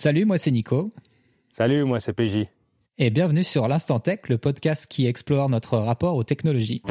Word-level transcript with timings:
Salut, 0.00 0.26
moi 0.26 0.38
c'est 0.38 0.52
Nico. 0.52 0.92
Salut, 1.50 1.82
moi 1.82 1.98
c'est 1.98 2.12
PJ. 2.12 2.46
Et 2.98 3.10
bienvenue 3.10 3.42
sur 3.42 3.66
l'Instant 3.66 3.98
Tech, 3.98 4.20
le 4.28 4.38
podcast 4.38 4.86
qui 4.86 5.08
explore 5.08 5.48
notre 5.48 5.76
rapport 5.76 6.14
aux 6.14 6.22
technologies. 6.22 6.84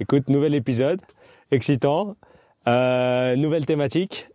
Écoute, 0.00 0.28
nouvel 0.28 0.54
épisode, 0.54 1.00
excitant, 1.50 2.16
euh, 2.68 3.36
nouvelle 3.36 3.64
thématique, 3.64 4.28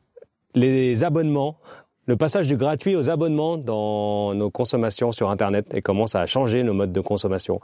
les 0.56 1.04
abonnements, 1.04 1.60
le 2.08 2.18
passage 2.18 2.48
du 2.48 2.58
gratuit 2.58 2.96
aux 2.96 3.12
abonnements 3.12 3.56
dans 3.56 4.34
nos 4.34 4.50
consommations 4.50 5.12
sur 5.12 5.30
Internet 5.30 5.76
et 5.76 5.84
comment 5.84 6.08
ça 6.08 6.21
a 6.21 6.26
changé 6.26 6.64
nos 6.64 6.74
modes 6.74 6.92
de 6.92 7.02
consommation. 7.02 7.62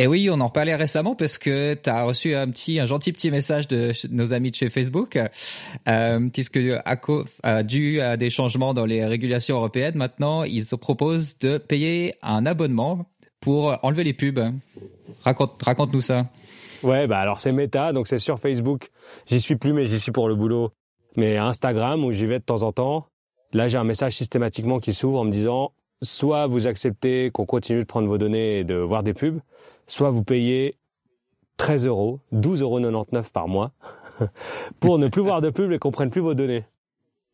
Et 0.00 0.06
oui, 0.06 0.30
on 0.30 0.38
en 0.38 0.48
parlait 0.48 0.76
récemment 0.76 1.16
parce 1.16 1.38
que 1.38 1.74
tu 1.74 1.90
as 1.90 2.04
reçu 2.04 2.32
un 2.36 2.48
petit, 2.48 2.78
un 2.78 2.86
gentil 2.86 3.12
petit 3.12 3.32
message 3.32 3.66
de 3.66 3.90
nos 4.10 4.32
amis 4.32 4.52
de 4.52 4.54
chez 4.54 4.70
Facebook, 4.70 5.18
euh, 5.88 6.28
puisque 6.32 6.60
à, 7.42 7.62
dû 7.64 8.00
à 8.00 8.16
des 8.16 8.30
changements 8.30 8.74
dans 8.74 8.84
les 8.84 9.04
régulations 9.04 9.56
européennes, 9.56 9.96
maintenant 9.96 10.44
ils 10.44 10.64
se 10.64 10.76
proposent 10.76 11.36
de 11.38 11.58
payer 11.58 12.14
un 12.22 12.46
abonnement 12.46 13.06
pour 13.40 13.76
enlever 13.82 14.04
les 14.04 14.12
pubs. 14.12 14.38
Raconte, 15.24 15.60
raconte-nous 15.60 16.00
ça. 16.00 16.28
Ouais, 16.84 17.08
bah 17.08 17.18
alors 17.18 17.40
c'est 17.40 17.50
Meta, 17.50 17.92
donc 17.92 18.06
c'est 18.06 18.20
sur 18.20 18.38
Facebook. 18.38 18.90
J'y 19.26 19.40
suis 19.40 19.56
plus, 19.56 19.72
mais 19.72 19.84
j'y 19.86 19.98
suis 19.98 20.12
pour 20.12 20.28
le 20.28 20.36
boulot. 20.36 20.70
Mais 21.16 21.38
Instagram 21.38 22.04
où 22.04 22.12
j'y 22.12 22.26
vais 22.26 22.38
de 22.38 22.44
temps 22.44 22.62
en 22.62 22.70
temps. 22.70 23.08
Là, 23.52 23.66
j'ai 23.66 23.78
un 23.78 23.84
message 23.84 24.12
systématiquement 24.12 24.78
qui 24.78 24.94
s'ouvre 24.94 25.18
en 25.18 25.24
me 25.24 25.32
disant 25.32 25.72
soit 26.02 26.46
vous 26.46 26.66
acceptez 26.66 27.30
qu'on 27.30 27.46
continue 27.46 27.80
de 27.80 27.84
prendre 27.84 28.08
vos 28.08 28.18
données 28.18 28.60
et 28.60 28.64
de 28.64 28.74
voir 28.74 29.02
des 29.02 29.14
pubs, 29.14 29.40
soit 29.86 30.10
vous 30.10 30.22
payez 30.22 30.76
13 31.56 31.86
euros, 31.86 32.20
12,99 32.32 32.62
euros 32.62 33.04
par 33.32 33.48
mois 33.48 33.72
pour 34.80 34.98
ne 34.98 35.08
plus 35.08 35.22
voir 35.22 35.40
de 35.40 35.50
pubs 35.50 35.72
et 35.72 35.78
qu'on 35.78 35.90
prenne 35.90 36.10
plus 36.10 36.20
vos 36.20 36.34
données. 36.34 36.64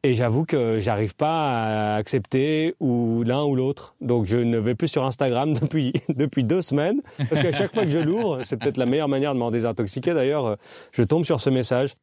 Et 0.02 0.12
j'avoue 0.12 0.44
que 0.44 0.78
j'arrive 0.78 1.16
pas 1.16 1.94
à 1.94 1.96
accepter 1.96 2.74
ou 2.78 3.22
l'un 3.22 3.42
ou 3.42 3.56
l'autre. 3.56 3.94
Donc 4.02 4.26
je 4.26 4.36
ne 4.36 4.58
vais 4.58 4.74
plus 4.74 4.88
sur 4.88 5.04
Instagram 5.04 5.54
depuis 5.60 5.94
depuis 6.10 6.44
deux 6.44 6.60
semaines 6.60 7.00
parce 7.16 7.40
qu'à 7.40 7.52
chaque 7.52 7.72
fois 7.72 7.84
que 7.84 7.90
je 7.90 8.00
l'ouvre, 8.00 8.42
c'est 8.42 8.58
peut-être 8.58 8.76
la 8.76 8.84
meilleure 8.84 9.08
manière 9.08 9.32
de 9.32 9.38
m'en 9.38 9.50
désintoxiquer. 9.50 10.12
D'ailleurs, 10.12 10.58
je 10.92 11.02
tombe 11.02 11.24
sur 11.24 11.40
ce 11.40 11.48
message 11.48 11.94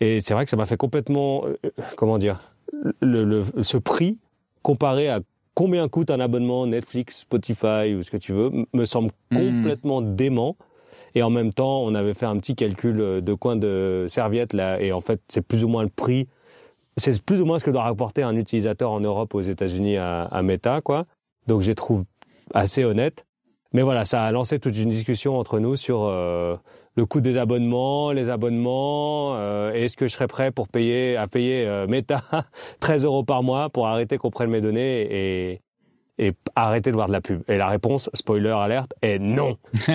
et 0.00 0.20
c'est 0.20 0.32
vrai 0.32 0.44
que 0.44 0.50
ça 0.50 0.56
m'a 0.56 0.64
fait 0.64 0.78
complètement 0.78 1.44
euh, 1.44 1.70
comment 1.96 2.16
dire 2.16 2.54
le, 3.00 3.44
ce 3.62 3.76
prix 3.76 4.18
comparé 4.62 5.08
à 5.08 5.20
combien 5.54 5.88
coûte 5.88 6.10
un 6.10 6.20
abonnement 6.20 6.66
Netflix, 6.66 7.20
Spotify 7.20 7.94
ou 7.94 8.02
ce 8.02 8.10
que 8.10 8.16
tu 8.16 8.32
veux, 8.32 8.50
me 8.72 8.84
semble 8.84 9.10
hmm. 9.30 9.36
complètement 9.36 10.00
dément. 10.00 10.56
Et 11.14 11.22
en 11.22 11.30
même 11.30 11.52
temps, 11.52 11.82
on 11.82 11.94
avait 11.94 12.14
fait 12.14 12.26
un 12.26 12.38
petit 12.38 12.54
calcul 12.54 12.96
de 13.22 13.34
coin 13.34 13.56
de 13.56 14.06
serviette 14.08 14.54
là, 14.54 14.80
et 14.80 14.92
en 14.92 15.00
fait, 15.00 15.20
c'est 15.28 15.42
plus 15.42 15.62
ou 15.62 15.68
moins 15.68 15.82
le 15.82 15.90
prix. 15.90 16.28
C'est 16.96 17.22
plus 17.22 17.40
ou 17.40 17.44
moins 17.44 17.58
ce 17.58 17.64
que 17.64 17.70
doit 17.70 17.82
rapporter 17.82 18.22
un 18.22 18.36
utilisateur 18.36 18.90
en 18.90 19.00
Europe, 19.00 19.34
aux 19.34 19.40
États-Unis 19.40 19.96
à, 19.98 20.24
à 20.24 20.42
Meta, 20.42 20.80
quoi. 20.80 21.06
Donc, 21.46 21.60
je 21.60 21.72
trouve 21.72 22.04
assez 22.54 22.84
honnête. 22.84 23.26
Mais 23.72 23.82
voilà, 23.82 24.04
ça 24.04 24.24
a 24.24 24.32
lancé 24.32 24.58
toute 24.58 24.76
une 24.76 24.90
discussion 24.90 25.38
entre 25.38 25.58
nous 25.58 25.76
sur 25.76 26.04
euh, 26.04 26.56
le 26.96 27.06
coût 27.06 27.20
des 27.20 27.38
abonnements, 27.38 28.12
les 28.12 28.30
abonnements, 28.30 29.34
euh, 29.36 29.72
est-ce 29.72 29.96
que 29.96 30.06
je 30.06 30.12
serais 30.12 30.26
prêt 30.26 30.50
pour 30.50 30.68
payer 30.68 31.16
à 31.16 31.26
payer 31.26 31.66
euh, 31.66 31.86
Meta 31.86 32.22
13 32.80 33.04
euros 33.04 33.24
par 33.24 33.42
mois 33.42 33.70
pour 33.70 33.86
arrêter 33.86 34.18
qu'on 34.18 34.30
prenne 34.30 34.50
mes 34.50 34.60
données 34.60 35.00
et, 35.10 35.62
et 36.18 36.32
arrêter 36.54 36.90
de 36.90 36.96
voir 36.96 37.06
de 37.06 37.12
la 37.12 37.20
pub? 37.20 37.42
Et 37.48 37.56
la 37.56 37.68
réponse, 37.68 38.10
spoiler 38.14 38.50
alerte, 38.50 38.94
est 39.00 39.18
non. 39.18 39.56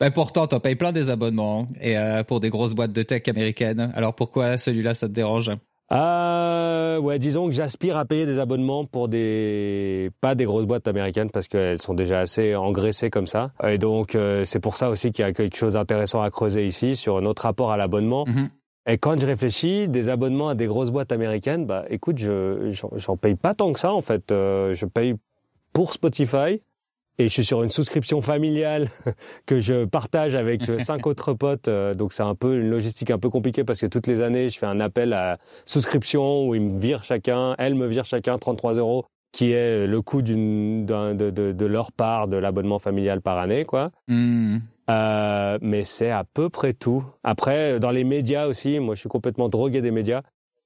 ben 0.00 0.10
pourtant, 0.10 0.46
t'en 0.46 0.60
payes 0.60 0.76
plein 0.76 0.92
des 0.92 1.08
abonnements 1.08 1.62
hein, 1.62 1.74
et 1.80 1.96
euh, 1.96 2.24
pour 2.24 2.40
des 2.40 2.50
grosses 2.50 2.74
boîtes 2.74 2.92
de 2.92 3.02
tech 3.02 3.22
américaines. 3.28 3.92
Alors 3.94 4.14
pourquoi 4.14 4.58
celui-là, 4.58 4.94
ça 4.94 5.08
te 5.08 5.12
dérange? 5.12 5.50
Euh, 5.92 6.98
ouais, 6.98 7.18
disons 7.18 7.46
que 7.46 7.52
j'aspire 7.52 7.96
à 7.96 8.04
payer 8.04 8.24
des 8.24 8.38
abonnements 8.38 8.84
pour 8.84 9.08
des 9.08 10.10
pas 10.20 10.34
des 10.34 10.44
grosses 10.44 10.66
boîtes 10.66 10.86
américaines 10.86 11.30
parce 11.30 11.48
qu'elles 11.48 11.82
sont 11.82 11.94
déjà 11.94 12.20
assez 12.20 12.54
engraissées 12.54 13.10
comme 13.10 13.26
ça. 13.26 13.50
Et 13.64 13.78
donc 13.78 14.14
euh, 14.14 14.44
c'est 14.44 14.60
pour 14.60 14.76
ça 14.76 14.88
aussi 14.88 15.10
qu'il 15.10 15.24
y 15.24 15.28
a 15.28 15.32
quelque 15.32 15.56
chose 15.56 15.72
d'intéressant 15.72 16.22
à 16.22 16.30
creuser 16.30 16.64
ici 16.64 16.94
sur 16.94 17.20
notre 17.20 17.42
rapport 17.42 17.72
à 17.72 17.76
l'abonnement. 17.76 18.24
Mm-hmm. 18.26 18.48
Et 18.86 18.98
quand 18.98 19.20
je 19.20 19.26
réfléchis, 19.26 19.88
des 19.88 20.08
abonnements 20.08 20.48
à 20.48 20.54
des 20.54 20.66
grosses 20.66 20.90
boîtes 20.90 21.12
américaines, 21.12 21.66
bah 21.66 21.84
écoute, 21.90 22.18
je 22.18 22.70
j'en 22.94 23.16
paye 23.16 23.34
pas 23.34 23.54
tant 23.54 23.72
que 23.72 23.80
ça 23.80 23.92
en 23.92 24.00
fait. 24.00 24.30
Euh, 24.30 24.72
je 24.74 24.86
paye 24.86 25.14
pour 25.72 25.92
Spotify, 25.92 26.62
et 27.20 27.28
je 27.28 27.32
suis 27.32 27.44
sur 27.44 27.62
une 27.62 27.70
souscription 27.70 28.22
familiale 28.22 28.88
que 29.46 29.58
je 29.58 29.84
partage 29.84 30.34
avec 30.34 30.62
cinq 30.78 31.06
autres 31.06 31.34
potes. 31.34 31.68
Euh, 31.68 31.94
donc 31.94 32.12
c'est 32.12 32.22
un 32.22 32.34
peu 32.34 32.58
une 32.58 32.70
logistique 32.70 33.10
un 33.10 33.18
peu 33.18 33.28
compliquée 33.28 33.62
parce 33.62 33.80
que 33.80 33.86
toutes 33.86 34.06
les 34.06 34.22
années, 34.22 34.48
je 34.48 34.58
fais 34.58 34.66
un 34.66 34.80
appel 34.80 35.12
à 35.12 35.38
souscription 35.66 36.48
où 36.48 36.54
ils 36.54 36.62
me 36.62 36.78
virent 36.78 37.04
chacun, 37.04 37.54
elles 37.58 37.74
me 37.74 37.86
virent 37.86 38.04
chacun 38.04 38.38
33 38.38 38.74
euros 38.74 39.04
qui 39.32 39.52
est 39.52 39.86
le 39.86 40.02
coût 40.02 40.22
d'une 40.22 40.86
de, 40.86 41.30
de, 41.30 41.52
de, 41.52 41.66
leur 41.66 41.92
part 41.92 42.26
de 42.26 42.36
l'abonnement 42.36 42.80
familial 42.80 43.20
par 43.20 43.38
année, 43.38 43.64
quoi. 43.64 43.92
Hmm. 44.08 44.58
Euh, 44.90 45.56
mais 45.62 45.84
c'est 45.84 46.10
à 46.10 46.24
peu 46.24 46.48
près 46.48 46.72
tout. 46.72 47.04
Après, 47.22 47.78
dans 47.78 47.92
les 47.92 48.02
médias 48.02 48.46
aussi, 48.46 48.80
moi 48.80 48.96
je 48.96 49.00
suis 49.00 49.08
complètement 49.08 49.48
drogué 49.48 49.82
des 49.82 49.92
médias. 49.92 50.22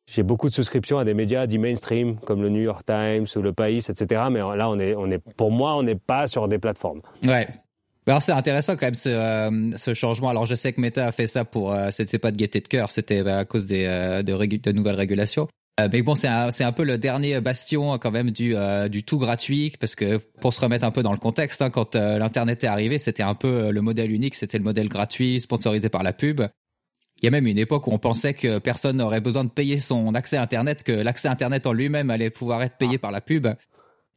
J'ai 0.07 0.23
beaucoup 0.23 0.49
de 0.49 0.55
souscriptions 0.55 0.99
à 0.99 1.05
des 1.05 1.15
médias 1.15 1.47
dits 1.47 1.59
mainstream 1.59 2.17
comme 2.21 2.43
le 2.43 2.51
New 2.51 2.61
York 2.61 2.85
Times 2.85 3.27
ou 3.37 3.41
le 3.41 3.53
País, 3.53 3.87
etc. 3.89 4.23
Mais 4.31 4.41
là, 4.41 4.69
on 4.69 4.79
est, 4.79 4.95
on 4.95 5.11
est, 5.11 5.19
pour 5.19 5.51
moi, 5.51 5.75
on 5.77 5.83
n'est 5.83 5.95
pas 5.95 6.27
sur 6.27 6.47
des 6.47 6.59
plateformes. 6.59 7.01
Ouais. 7.23 7.49
Alors 8.07 8.21
c'est 8.21 8.33
intéressant 8.33 8.77
quand 8.77 8.87
même 8.87 8.95
ce, 8.95 9.09
euh, 9.09 9.77
ce, 9.77 9.95
changement. 9.95 10.29
Alors 10.29 10.47
je 10.47 10.55
sais 10.55 10.73
que 10.73 10.81
Meta 10.81 11.07
a 11.07 11.13
fait 11.13 11.27
ça 11.27 11.45
pour, 11.45 11.73
euh, 11.73 11.91
c'était 11.91 12.19
pas 12.19 12.31
de 12.31 12.37
gaieté 12.37 12.61
de 12.61 12.69
cœur, 12.69 12.91
c'était 12.91 13.23
bah, 13.23 13.39
à 13.39 13.45
cause 13.45 13.67
des 13.67 13.87
euh, 13.87 14.23
de, 14.23 14.73
nouvelles 14.73 14.95
régulations. 14.95 15.49
mais 15.91 16.03
bon, 16.03 16.15
c'est 16.15 16.29
un, 16.29 16.73
peu 16.73 16.85
le 16.85 16.99
dernier 16.99 17.41
bastion 17.41 17.99
quand 17.99 18.11
même 18.11 18.31
du 18.31 18.55
du 18.91 19.03
tout 19.05 19.19
gratuit 19.19 19.73
parce 19.81 19.95
que 19.95 20.19
pour 20.41 20.53
se 20.53 20.61
remettre 20.61 20.85
un 20.85 20.91
peu 20.91 21.03
dans 21.03 21.13
le 21.13 21.19
contexte, 21.19 21.63
hein, 21.63 21.71
quand 21.71 21.95
l'internet 21.95 22.63
est 22.63 22.69
arrivé, 22.69 22.99
c'était 22.99 23.23
un 23.23 23.35
peu 23.35 23.71
le 23.71 23.81
modèle 23.81 24.13
unique, 24.13 24.35
c'était 24.35 24.59
le 24.59 24.65
modèle 24.65 24.89
gratuit 24.89 25.41
sponsorisé 25.41 25.89
par 25.89 26.03
la 26.03 26.13
pub. 26.13 26.43
Il 27.25 27.29
y 27.29 27.29
a 27.29 27.31
même 27.31 27.47
une 27.47 27.57
époque 27.57 27.87
où 27.87 27.91
on 27.91 27.99
pensait 27.99 28.35
que 28.35 28.59
personne 28.59 28.99
n'aurait 28.99 29.23
besoin 29.23 29.45
de 29.45 29.49
payer 29.49 29.81
son 29.81 30.15
accès 30.15 30.37
Internet, 30.37 30.83
que 30.83 30.93
l'accès 30.93 31.27
Internet 31.29 31.67
en 31.67 31.73
lui-même 31.73 32.11
allait 32.11 32.29
pouvoir 32.29 32.63
être 32.63 32.77
payé 32.77 32.97
ah. 32.97 32.99
par 32.99 33.13
la 33.13 33.23
pub. 33.23 33.49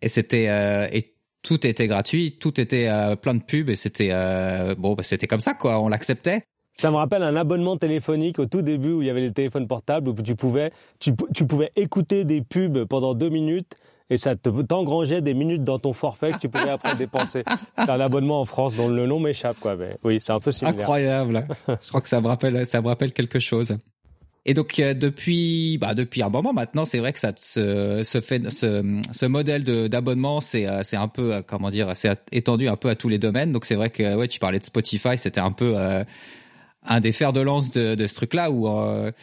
Et 0.01 0.09
c'était 0.09 0.49
euh, 0.49 0.89
et 0.91 1.15
tout 1.41 1.65
était 1.65 1.87
gratuit, 1.87 2.33
tout 2.37 2.59
était 2.59 2.89
euh, 2.89 3.15
plein 3.15 3.35
de 3.35 3.41
pubs 3.41 3.69
et 3.69 3.77
c'était 3.77 4.09
euh, 4.11 4.75
bon, 4.77 4.93
bah, 4.93 5.03
c'était 5.03 5.25
comme 5.25 5.39
ça 5.39 5.53
quoi. 5.53 5.79
On 5.79 5.87
l'acceptait. 5.87 6.41
Ça 6.73 6.91
me 6.91 6.97
rappelle 6.97 7.23
un 7.23 7.37
abonnement 7.37 7.77
téléphonique 7.77 8.39
au 8.39 8.45
tout 8.45 8.61
début 8.61 8.91
où 8.91 9.01
il 9.01 9.07
y 9.07 9.09
avait 9.09 9.21
les 9.21 9.31
téléphones 9.31 9.67
portables 9.67 10.09
où 10.09 10.13
tu 10.13 10.35
pouvais 10.35 10.73
tu, 10.99 11.11
tu 11.33 11.47
pouvais 11.47 11.71
écouter 11.77 12.25
des 12.25 12.41
pubs 12.41 12.83
pendant 12.83 13.13
deux 13.13 13.29
minutes 13.29 13.77
et 14.09 14.17
ça 14.17 14.35
t'engrangeait 14.35 15.21
des 15.21 15.33
minutes 15.33 15.63
dans 15.63 15.79
ton 15.79 15.93
forfait 15.93 16.31
que 16.31 16.39
tu 16.39 16.49
pouvais 16.49 16.69
après 16.69 16.95
dépenser. 16.97 17.43
C'est 17.75 17.89
un 17.89 17.99
abonnement 17.99 18.41
en 18.41 18.45
France 18.45 18.77
dont 18.77 18.87
le 18.87 19.05
nom 19.05 19.19
m'échappe, 19.19 19.59
quoi. 19.59 19.75
Mais 19.75 19.97
oui, 20.03 20.19
c'est 20.19 20.31
un 20.31 20.39
peu 20.39 20.51
similaire. 20.51 20.79
Incroyable. 20.79 21.45
Je 21.67 21.87
crois 21.89 22.01
que 22.01 22.09
ça 22.09 22.21
me 22.21 22.27
rappelle, 22.27 22.65
ça 22.65 22.81
me 22.81 22.87
rappelle 22.87 23.13
quelque 23.13 23.39
chose. 23.39 23.77
Et 24.49 24.53
donc 24.53 24.79
euh, 24.79 24.93
depuis, 24.93 25.77
bah 25.77 25.93
depuis 25.93 26.23
un 26.23 26.29
moment 26.29 26.53
maintenant, 26.53 26.85
c'est 26.85 26.99
vrai 26.99 27.11
que 27.11 27.19
ça 27.19 27.33
se, 27.35 28.03
se 28.05 28.21
fait 28.21 28.49
ce, 28.49 29.01
ce 29.11 29.25
modèle 29.25 29.63
d'abonnement, 29.89 30.39
c'est 30.39 30.65
euh, 30.65 30.83
c'est 30.83 30.95
un 30.95 31.09
peu 31.09 31.35
euh, 31.35 31.41
comment 31.45 31.69
dire, 31.69 31.91
c'est 31.95 32.17
étendu 32.31 32.69
un 32.69 32.77
peu 32.77 32.87
à 32.87 32.95
tous 32.95 33.09
les 33.09 33.19
domaines. 33.19 33.51
Donc 33.51 33.65
c'est 33.65 33.75
vrai 33.75 33.89
que 33.89 34.15
ouais, 34.15 34.29
tu 34.29 34.39
parlais 34.39 34.59
de 34.59 34.63
Spotify, 34.63 35.17
c'était 35.17 35.41
un 35.41 35.51
peu 35.51 35.75
un 36.85 37.01
des 37.01 37.11
fers 37.11 37.33
de 37.33 37.41
lance 37.41 37.71
de, 37.71 37.95
de 37.95 38.07
ce 38.07 38.15
truc-là 38.15 38.49
où 38.49 38.69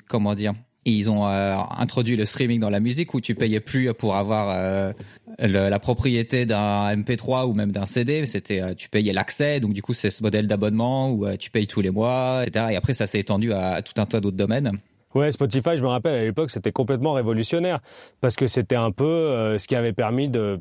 comment 0.08 0.34
dire 0.34 0.52
ils 0.92 1.10
ont 1.10 1.26
euh, 1.26 1.56
introduit 1.78 2.16
le 2.16 2.24
streaming 2.24 2.60
dans 2.60 2.70
la 2.70 2.80
musique 2.80 3.14
où 3.14 3.20
tu 3.20 3.34
payais 3.34 3.60
plus 3.60 3.92
pour 3.94 4.16
avoir 4.16 4.50
euh, 4.50 4.92
la 5.38 5.78
propriété 5.78 6.46
d'un 6.46 6.94
MP3 6.94 7.46
ou 7.46 7.54
même 7.54 7.72
d'un 7.72 7.86
CD. 7.86 8.26
C'était 8.26 8.60
euh, 8.60 8.74
tu 8.74 8.88
payais 8.88 9.12
l'accès, 9.12 9.60
donc 9.60 9.72
du 9.72 9.82
coup 9.82 9.94
c'est 9.94 10.10
ce 10.10 10.22
modèle 10.22 10.46
d'abonnement 10.46 11.10
où 11.10 11.26
tu 11.36 11.50
payes 11.50 11.66
tous 11.66 11.80
les 11.80 11.90
mois, 11.90 12.42
etc. 12.46 12.66
Et 12.72 12.76
après 12.76 12.92
ça 12.92 13.06
s'est 13.06 13.20
étendu 13.20 13.52
à, 13.52 13.82
tout 13.82 14.00
un 14.00 14.06
tas 14.06 14.20
d'autres 14.20 14.36
domaines. 14.36 14.72
Ouais, 15.14 15.30
Spotify, 15.30 15.76
je 15.76 15.82
me 15.82 15.88
rappelle 15.88 16.14
à 16.14 16.24
l'époque, 16.24 16.50
c'était 16.50 16.72
complètement 16.72 17.12
révolutionnaire 17.12 17.80
parce 18.20 18.34
que 18.34 18.46
c'était 18.46 18.74
un 18.74 18.90
peu 18.90 19.56
ce 19.58 19.66
qui 19.66 19.76
avait 19.76 19.92
permis 19.92 20.28
de 20.28 20.60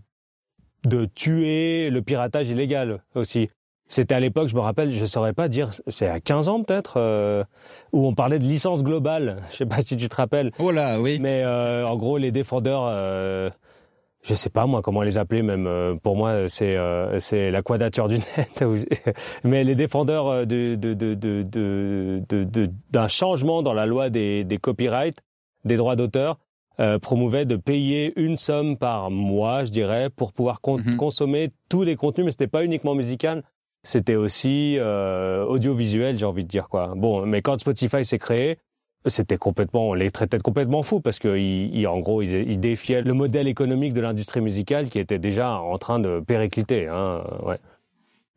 de 0.86 1.06
tuer 1.06 1.90
le 1.90 2.02
piratage 2.02 2.50
illégal 2.50 3.02
aussi. 3.16 3.50
C'était 3.88 4.16
à 4.16 4.20
l'époque, 4.20 4.48
je 4.48 4.56
me 4.56 4.62
rappelle, 4.62 4.92
je 4.92 5.06
saurais 5.06 5.34
pas 5.34 5.48
dire, 5.48 5.70
c'est 5.88 6.08
à 6.08 6.20
15 6.20 6.50
ans 6.50 6.64
peut-être, 6.64 6.96
euh, 6.98 7.44
où 7.92 8.08
on 8.08 8.16
parlait 8.16 8.40
de 8.40 8.46
licence 8.46 8.84
globale. 8.84 9.38
Je 9.52 9.58
sais 9.58 9.66
pas 9.66 9.82
si 9.82 9.98
tu 9.98 10.10
te 10.10 10.16
rappelles. 10.16 10.52
Oh 10.58 10.72
là, 10.72 11.00
oui. 11.00 11.20
Mais 11.20 11.44
euh, 11.44 11.86
en 11.86 11.96
gros, 11.96 12.18
les 12.18 12.32
défendeurs, 12.32 12.86
euh, 12.88 13.50
je 14.24 14.34
sais 14.34 14.50
pas 14.50 14.66
moi 14.66 14.82
comment 14.82 15.02
les 15.02 15.18
appeler 15.18 15.42
même. 15.42 15.68
Euh, 15.68 15.96
pour 16.02 16.16
moi, 16.16 16.48
c'est 16.48 16.78
euh, 16.78 17.20
c'est 17.20 17.52
la 17.52 17.62
quadrature 17.62 18.08
du 18.08 18.16
net. 18.38 18.64
Mais 19.44 19.64
les 19.64 19.76
défendeurs 19.76 20.48
de 20.48 20.76
de 20.76 20.94
de 20.94 21.14
de 21.14 22.24
de 22.26 22.70
d'un 22.90 23.08
changement 23.08 23.62
dans 23.62 23.74
la 23.74 23.86
loi 23.86 24.10
des 24.10 24.44
des 24.44 24.58
copyrights, 24.58 25.20
des 25.66 25.76
droits 25.76 25.96
d'auteur. 25.96 26.38
Euh, 26.80 26.98
promouvaient 26.98 27.46
de 27.46 27.56
payer 27.56 28.20
une 28.20 28.36
somme 28.36 28.78
par 28.78 29.12
mois, 29.12 29.64
je 29.64 29.70
dirais, 29.70 30.10
pour 30.10 30.34
pouvoir 30.34 30.58
mhm. 30.66 30.96
consommer 30.96 31.52
tous 31.70 31.84
les 31.84 31.96
contenus, 31.96 32.26
mais 32.26 32.32
c'était 32.32 32.48
pas 32.48 32.64
uniquement 32.66 32.96
musical, 32.96 33.44
c'était 33.84 34.16
aussi 34.16 34.78
euh, 34.80 35.44
audiovisuel, 35.46 36.18
j'ai 36.18 36.26
envie 36.26 36.44
de 36.44 36.50
dire 36.50 36.70
quoi. 36.70 36.94
Bon, 36.96 37.26
mais 37.26 37.42
quand 37.42 37.60
Spotify 37.60 38.04
s'est 38.04 38.20
créé, 38.20 38.58
c'était 39.06 39.38
complètement, 39.38 39.90
on 39.90 39.94
les 39.94 40.10
traitait 40.10 40.40
complètement 40.40 40.82
fous 40.82 41.02
parce 41.02 41.20
que, 41.20 41.38
il, 41.38 41.86
en 41.88 42.00
gros, 42.00 42.22
ils, 42.22 42.60
défiaient 42.60 43.02
le 43.02 43.14
modèle 43.14 43.48
économique 43.48 43.94
de 43.94 44.00
l'industrie 44.00 44.40
musicale 44.40 44.90
qui 44.90 45.00
était 45.00 45.20
déjà 45.20 45.58
en 45.60 45.78
train 45.78 46.00
de 46.00 46.22
péricliter. 46.22 46.88
Hein. 46.88 47.22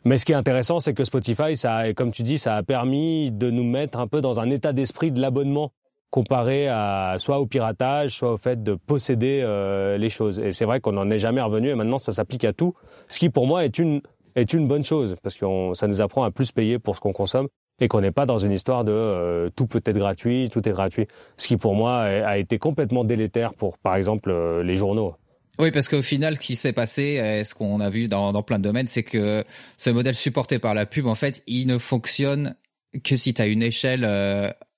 Mais 0.04 0.19
ce 0.19 0.25
qui 0.25 0.32
est 0.32 0.37
intéressant, 0.37 0.81
c'est 0.81 0.94
que 0.94 1.04
Spotify, 1.04 1.56
ça, 1.56 1.92
comme 1.94 2.10
tu 2.10 2.22
dis, 2.22 2.38
ça 2.38 2.56
a 2.56 2.62
permis 2.64 3.31
de 3.31 3.50
nous 3.50 3.64
mettre 3.64 3.99
un 3.99 4.08
peu 4.08 4.20
dans 4.20 4.40
un 4.40 4.50
état 4.50 4.72
d'esprit 4.72 5.12
de 5.12 5.20
l'abonnement 5.20 5.70
comparé 6.10 6.69
à 6.69 7.16
soit 7.19 7.40
au 7.40 7.46
piratage, 7.46 8.16
soit 8.16 8.32
au 8.32 8.37
fait 8.37 8.62
de 8.62 8.75
posséder 8.75 9.40
euh, 9.42 9.99
les 9.99 10.08
choses. 10.08 10.38
Et 10.38 10.52
c'est 10.52 10.64
vrai 10.64 10.81
qu'on 10.81 10.92
n'en 10.92 11.10
est 11.10 11.19
jamais 11.19 11.40
revenu 11.40 11.69
et 11.69 11.75
maintenant 11.75 11.99
ça 11.99 12.12
s'applique 12.12 12.44
à 12.44 12.52
tout, 12.52 12.75
ce 13.08 13.19
qui 13.19 13.28
pour 13.28 13.46
moi 13.46 13.64
est 13.64 13.78
une 13.78 14.00
est 14.36 14.52
une 14.52 14.68
bonne 14.68 14.84
chose 14.84 15.16
parce 15.22 15.36
que 15.36 15.46
ça 15.74 15.88
nous 15.88 16.00
apprend 16.00 16.22
à 16.24 16.30
plus 16.30 16.52
payer 16.52 16.78
pour 16.78 16.94
ce 16.94 17.00
qu'on 17.00 17.12
consomme 17.12 17.48
et 17.80 17.88
qu'on 17.88 18.00
n'est 18.00 18.12
pas 18.12 18.24
dans 18.24 18.38
une 18.38 18.52
histoire 18.52 18.84
de 18.84 18.92
euh, 18.92 19.50
tout 19.54 19.66
peut 19.66 19.82
être 19.84 19.98
gratuit, 19.98 20.48
tout 20.50 20.66
est 20.68 20.72
gratuit. 20.72 21.06
Ce 21.36 21.48
qui 21.48 21.56
pour 21.56 21.74
moi 21.74 22.02
a 22.02 22.38
été 22.38 22.58
complètement 22.58 23.04
délétère 23.04 23.54
pour 23.54 23.78
par 23.78 23.96
exemple 23.96 24.30
euh, 24.30 24.62
les 24.62 24.76
journaux. 24.76 25.14
Oui, 25.58 25.70
parce 25.70 25.88
qu'au 25.88 26.02
final, 26.02 26.36
ce 26.36 26.40
qui 26.40 26.54
s'est 26.54 26.74
passé, 26.74 27.42
ce 27.42 27.54
qu'on 27.54 27.80
a 27.80 27.88
vu 27.88 28.08
dans, 28.08 28.42
plein 28.42 28.58
de 28.58 28.62
domaines, 28.62 28.88
c'est 28.88 29.02
que 29.02 29.42
ce 29.78 29.88
modèle 29.88 30.14
supporté 30.14 30.58
par 30.58 30.74
la 30.74 30.84
pub, 30.84 31.06
en 31.06 31.14
fait, 31.14 31.42
il 31.46 31.66
ne 31.66 31.78
fonctionne 31.78 32.56
que 33.02 33.16
si 33.16 33.32
tu 33.32 33.40
as 33.40 33.46
une 33.46 33.62
échelle 33.62 34.04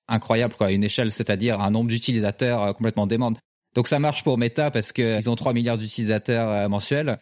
incroyable, 0.08 0.54
quoi, 0.54 0.72
une 0.72 0.84
échelle, 0.84 1.12
c'est-à-dire 1.12 1.60
un 1.60 1.70
nombre 1.70 1.90
d'utilisateurs 1.90 2.62
euh, 2.62 2.72
complètement 2.72 3.06
dément. 3.06 3.32
Donc 3.74 3.86
ça 3.86 3.98
marche 3.98 4.24
pour 4.24 4.38
Meta 4.38 4.70
parce 4.70 4.92
que 4.92 5.18
ils 5.18 5.30
ont 5.30 5.36
3 5.36 5.52
milliards 5.52 5.78
d'utilisateurs 5.78 6.48
euh, 6.48 6.68
mensuels. 6.68 7.18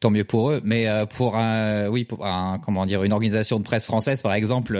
Tant 0.00 0.10
mieux 0.10 0.24
pour 0.24 0.50
eux, 0.50 0.60
mais 0.64 0.88
euh, 0.88 1.06
pour 1.06 1.36
un, 1.36 1.88
oui, 1.88 2.04
pour 2.04 2.26
un, 2.26 2.58
comment 2.58 2.84
dire, 2.84 3.04
une 3.04 3.12
organisation 3.12 3.58
de 3.58 3.64
presse 3.64 3.84
française, 3.84 4.22
par 4.22 4.34
exemple, 4.34 4.78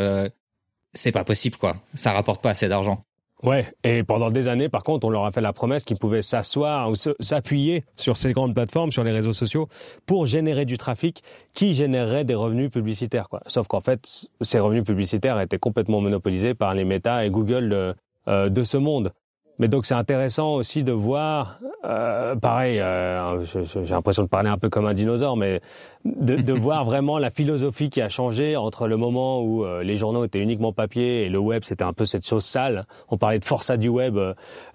c'est 0.93 1.13
pas 1.13 1.25
possible, 1.25 1.57
quoi. 1.57 1.77
Ça 1.95 2.13
rapporte 2.13 2.43
pas 2.43 2.51
assez 2.51 2.69
d'argent. 2.69 3.05
Ouais, 3.45 3.73
et 3.85 4.03
pendant 4.03 4.31
des 4.31 4.49
années, 4.49 4.69
par 4.69 4.83
contre, 4.83 5.07
on 5.07 5.11
leur 5.11 5.25
a 5.25 5.31
fait 5.31 5.41
la 5.41 5.53
promesse 5.53 5.85
qu'ils 5.85 5.97
pouvaient 5.97 6.23
s'asseoir 6.23 6.91
ou 6.91 6.95
s'appuyer 7.21 7.85
sur 7.95 8.17
ces 8.17 8.33
grandes 8.33 8.53
plateformes, 8.53 8.91
sur 8.91 9.05
les 9.05 9.13
réseaux 9.13 9.33
sociaux, 9.33 9.69
pour 10.07 10.27
générer 10.27 10.65
du 10.65 10.77
trafic 10.77 11.23
qui 11.55 11.73
générerait 11.75 12.25
des 12.25 12.35
revenus 12.35 12.71
publicitaires. 12.71 13.29
Quoi. 13.29 13.41
Sauf 13.47 13.69
qu'en 13.69 13.81
fait, 13.81 14.29
ces 14.41 14.59
revenus 14.59 14.83
publicitaires 14.83 15.41
étaient 15.41 15.59
complètement 15.59 16.01
monopolisés 16.01 16.55
par 16.55 16.75
les 16.75 16.85
Meta 16.85 17.25
et 17.25 17.31
Google 17.31 17.69
de, 17.69 17.95
euh, 18.27 18.49
de 18.49 18.63
ce 18.65 18.77
monde. 18.77 19.13
Mais 19.59 19.69
donc 19.69 19.87
c'est 19.87 19.95
intéressant 19.95 20.55
aussi 20.55 20.85
de 20.85 20.93
voir, 20.93 21.59
euh, 21.85 22.37
pareil, 22.37 22.79
euh, 22.81 23.43
j'ai 23.43 23.95
l'impression 23.95 24.23
de 24.23 24.29
parler 24.29 24.49
un 24.49 24.59
peu 24.59 24.69
comme 24.69 24.87
un 24.87 24.95
dinosaure, 24.95 25.37
mais 25.37 25.61
de, 26.05 26.37
de 26.37 26.53
voir 26.59 26.85
vraiment 26.85 27.19
la 27.19 27.31
philosophie 27.31 27.91
qui 27.91 28.01
a 28.01 28.09
changé 28.09 28.57
entre 28.57 28.87
le 28.87 28.97
moment 28.97 29.43
où 29.43 29.65
euh, 29.65 29.83
les 29.83 29.97
journaux 29.97 30.25
étaient 30.25 30.41
uniquement 30.41 30.73
papier 30.73 31.25
et 31.25 31.29
le 31.29 31.39
web 31.39 31.63
c'était 31.65 31.85
un 31.85 31.93
peu 31.93 32.05
cette 32.05 32.27
chose 32.27 32.45
sale. 32.45 32.87
On 33.09 33.19
parlait 33.19 33.41
de 33.41 33.45
forçat 33.45 33.77
du 33.77 33.89
web 33.89 34.17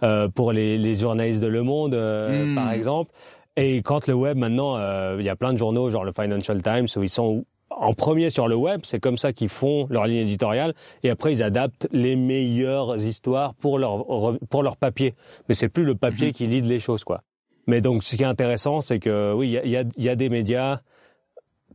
euh, 0.04 0.28
pour 0.30 0.52
les, 0.52 0.78
les, 0.78 0.96
journalistes 0.96 1.42
de 1.42 1.48
Le 1.48 1.64
Monde, 1.64 1.96
hmm. 1.96 2.56
par 2.56 2.72
exemple. 2.72 3.12
Et 3.56 3.82
quand 3.84 4.08
le 4.08 4.14
web 4.14 4.38
maintenant, 4.38 4.78
il 5.18 5.24
y 5.24 5.30
a 5.30 5.36
plein 5.36 5.54
de 5.54 5.58
journaux, 5.58 5.90
genre 5.92 6.04
le 6.04 6.12
Financial 6.12 6.62
Times, 6.62 6.88
où 6.96 7.04
ils 7.04 7.10
sont 7.10 7.46
en 7.78 7.94
premier 7.94 8.30
sur 8.30 8.48
le 8.48 8.56
web, 8.56 8.82
c'est 8.84 9.00
comme 9.00 9.18
ça 9.18 9.34
qu'ils 9.34 9.50
font 9.50 9.88
leur 9.90 10.06
ligne 10.06 10.20
éditoriale, 10.20 10.74
et 11.04 11.10
après 11.10 11.32
ils 11.32 11.44
adaptent 11.44 11.88
les 11.92 12.16
meilleures 12.16 12.96
histoires 12.96 13.54
pour 13.56 13.80
leur 13.80 14.06
pour 14.50 14.64
leur 14.64 14.78
papier. 14.78 15.16
Mais 15.48 15.56
c'est 15.56 15.70
plus 15.70 15.84
le 15.84 15.96
papier 15.96 16.28
mhm. 16.28 16.34
qui 16.34 16.48
lead 16.48 16.66
les 16.66 16.80
choses, 16.80 17.04
quoi. 17.04 17.22
Mais 17.68 17.82
donc 17.82 18.04
ce 18.04 18.16
qui 18.16 18.24
est 18.24 18.28
intéressant, 18.28 18.82
c'est 18.82 19.00
que 19.00 19.34
oui, 19.34 19.58
il 19.64 19.70
y 19.70 19.78
a, 19.78 19.84
y 19.98 20.10
a, 20.10 20.16
des 20.16 20.30
médias, 20.30 20.82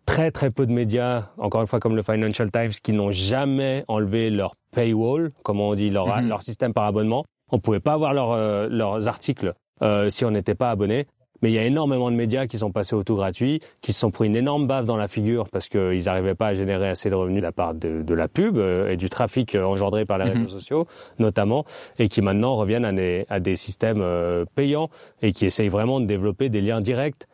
très 0.05 0.31
très 0.31 0.51
peu 0.51 0.67
de 0.67 0.73
médias, 0.73 1.31
encore 1.39 1.63
une 1.63 1.67
fois 1.67 1.81
comme 1.81 1.97
le 1.97 2.03
Financial 2.03 2.51
Times, 2.51 2.73
qui 2.83 2.93
n'ont 2.93 3.11
jamais 3.11 3.85
enlevé 3.89 4.31
leur 4.31 4.55
paywall, 4.73 5.33
comme 5.43 5.61
on 5.61 5.75
dit, 5.75 5.91
leur, 5.91 6.07
mhm. 6.07 6.29
leur 6.29 6.43
système 6.43 6.75
par 6.75 6.85
abonnement. 6.85 7.25
On 7.51 7.59
pouvait 7.59 7.81
pas 7.81 7.95
avoir 7.95 8.13
leur, 8.13 8.33
euh, 8.33 8.69
leurs 8.71 9.09
articles 9.09 9.55
euh, 9.83 10.11
si 10.11 10.25
on 10.25 10.31
n'était 10.31 10.55
pas 10.55 10.71
abonné. 10.71 11.07
Mais 11.43 11.51
il 11.51 11.55
y 11.55 11.59
a 11.59 11.65
énormément 11.65 12.11
de 12.11 12.17
médias 12.17 12.47
qui 12.47 12.59
sont 12.59 12.73
passés 12.73 12.95
au 12.95 13.05
tout 13.05 13.17
gratuit, 13.17 13.61
qui 13.81 13.93
se 13.93 14.01
sont 14.01 14.11
pris 14.11 14.27
une 14.27 14.37
énorme 14.37 14.67
baffe 14.67 14.87
dans 14.87 14.97
la 14.97 15.09
figure 15.09 15.49
parce 15.51 15.69
qu'ils 15.69 16.05
n'arrivaient 16.05 16.35
pas 16.35 16.49
à 16.49 16.55
générer 16.55 16.89
assez 16.89 17.11
de 17.11 17.15
revenus 17.15 17.41
de 17.41 17.47
la 17.47 17.53
part 17.53 17.75
de, 17.75 18.03
de 18.03 18.15
la 18.15 18.29
pub 18.29 18.59
euh, 18.59 18.91
et 18.91 18.97
du 18.97 19.09
trafic 19.09 19.55
euh, 19.55 19.65
engendré 19.65 20.05
par 20.05 20.19
les 20.19 20.25
mhm. 20.27 20.33
réseaux 20.33 20.49
sociaux, 20.49 20.87
notamment, 21.19 21.65
et 21.99 22.09
qui 22.09 22.23
maintenant 22.23 22.57
reviennent 22.57 22.85
à 22.85 22.93
des, 22.93 23.27
à 23.29 23.41
des 23.41 23.57
systèmes 23.57 24.01
euh, 24.03 24.45
payants 24.55 24.91
et 25.23 25.33
qui 25.33 25.47
essayent 25.47 25.69
vraiment 25.69 26.01
de 26.01 26.07
développer 26.07 26.49
des 26.49 26.61
liens 26.61 26.81
directs 26.81 27.27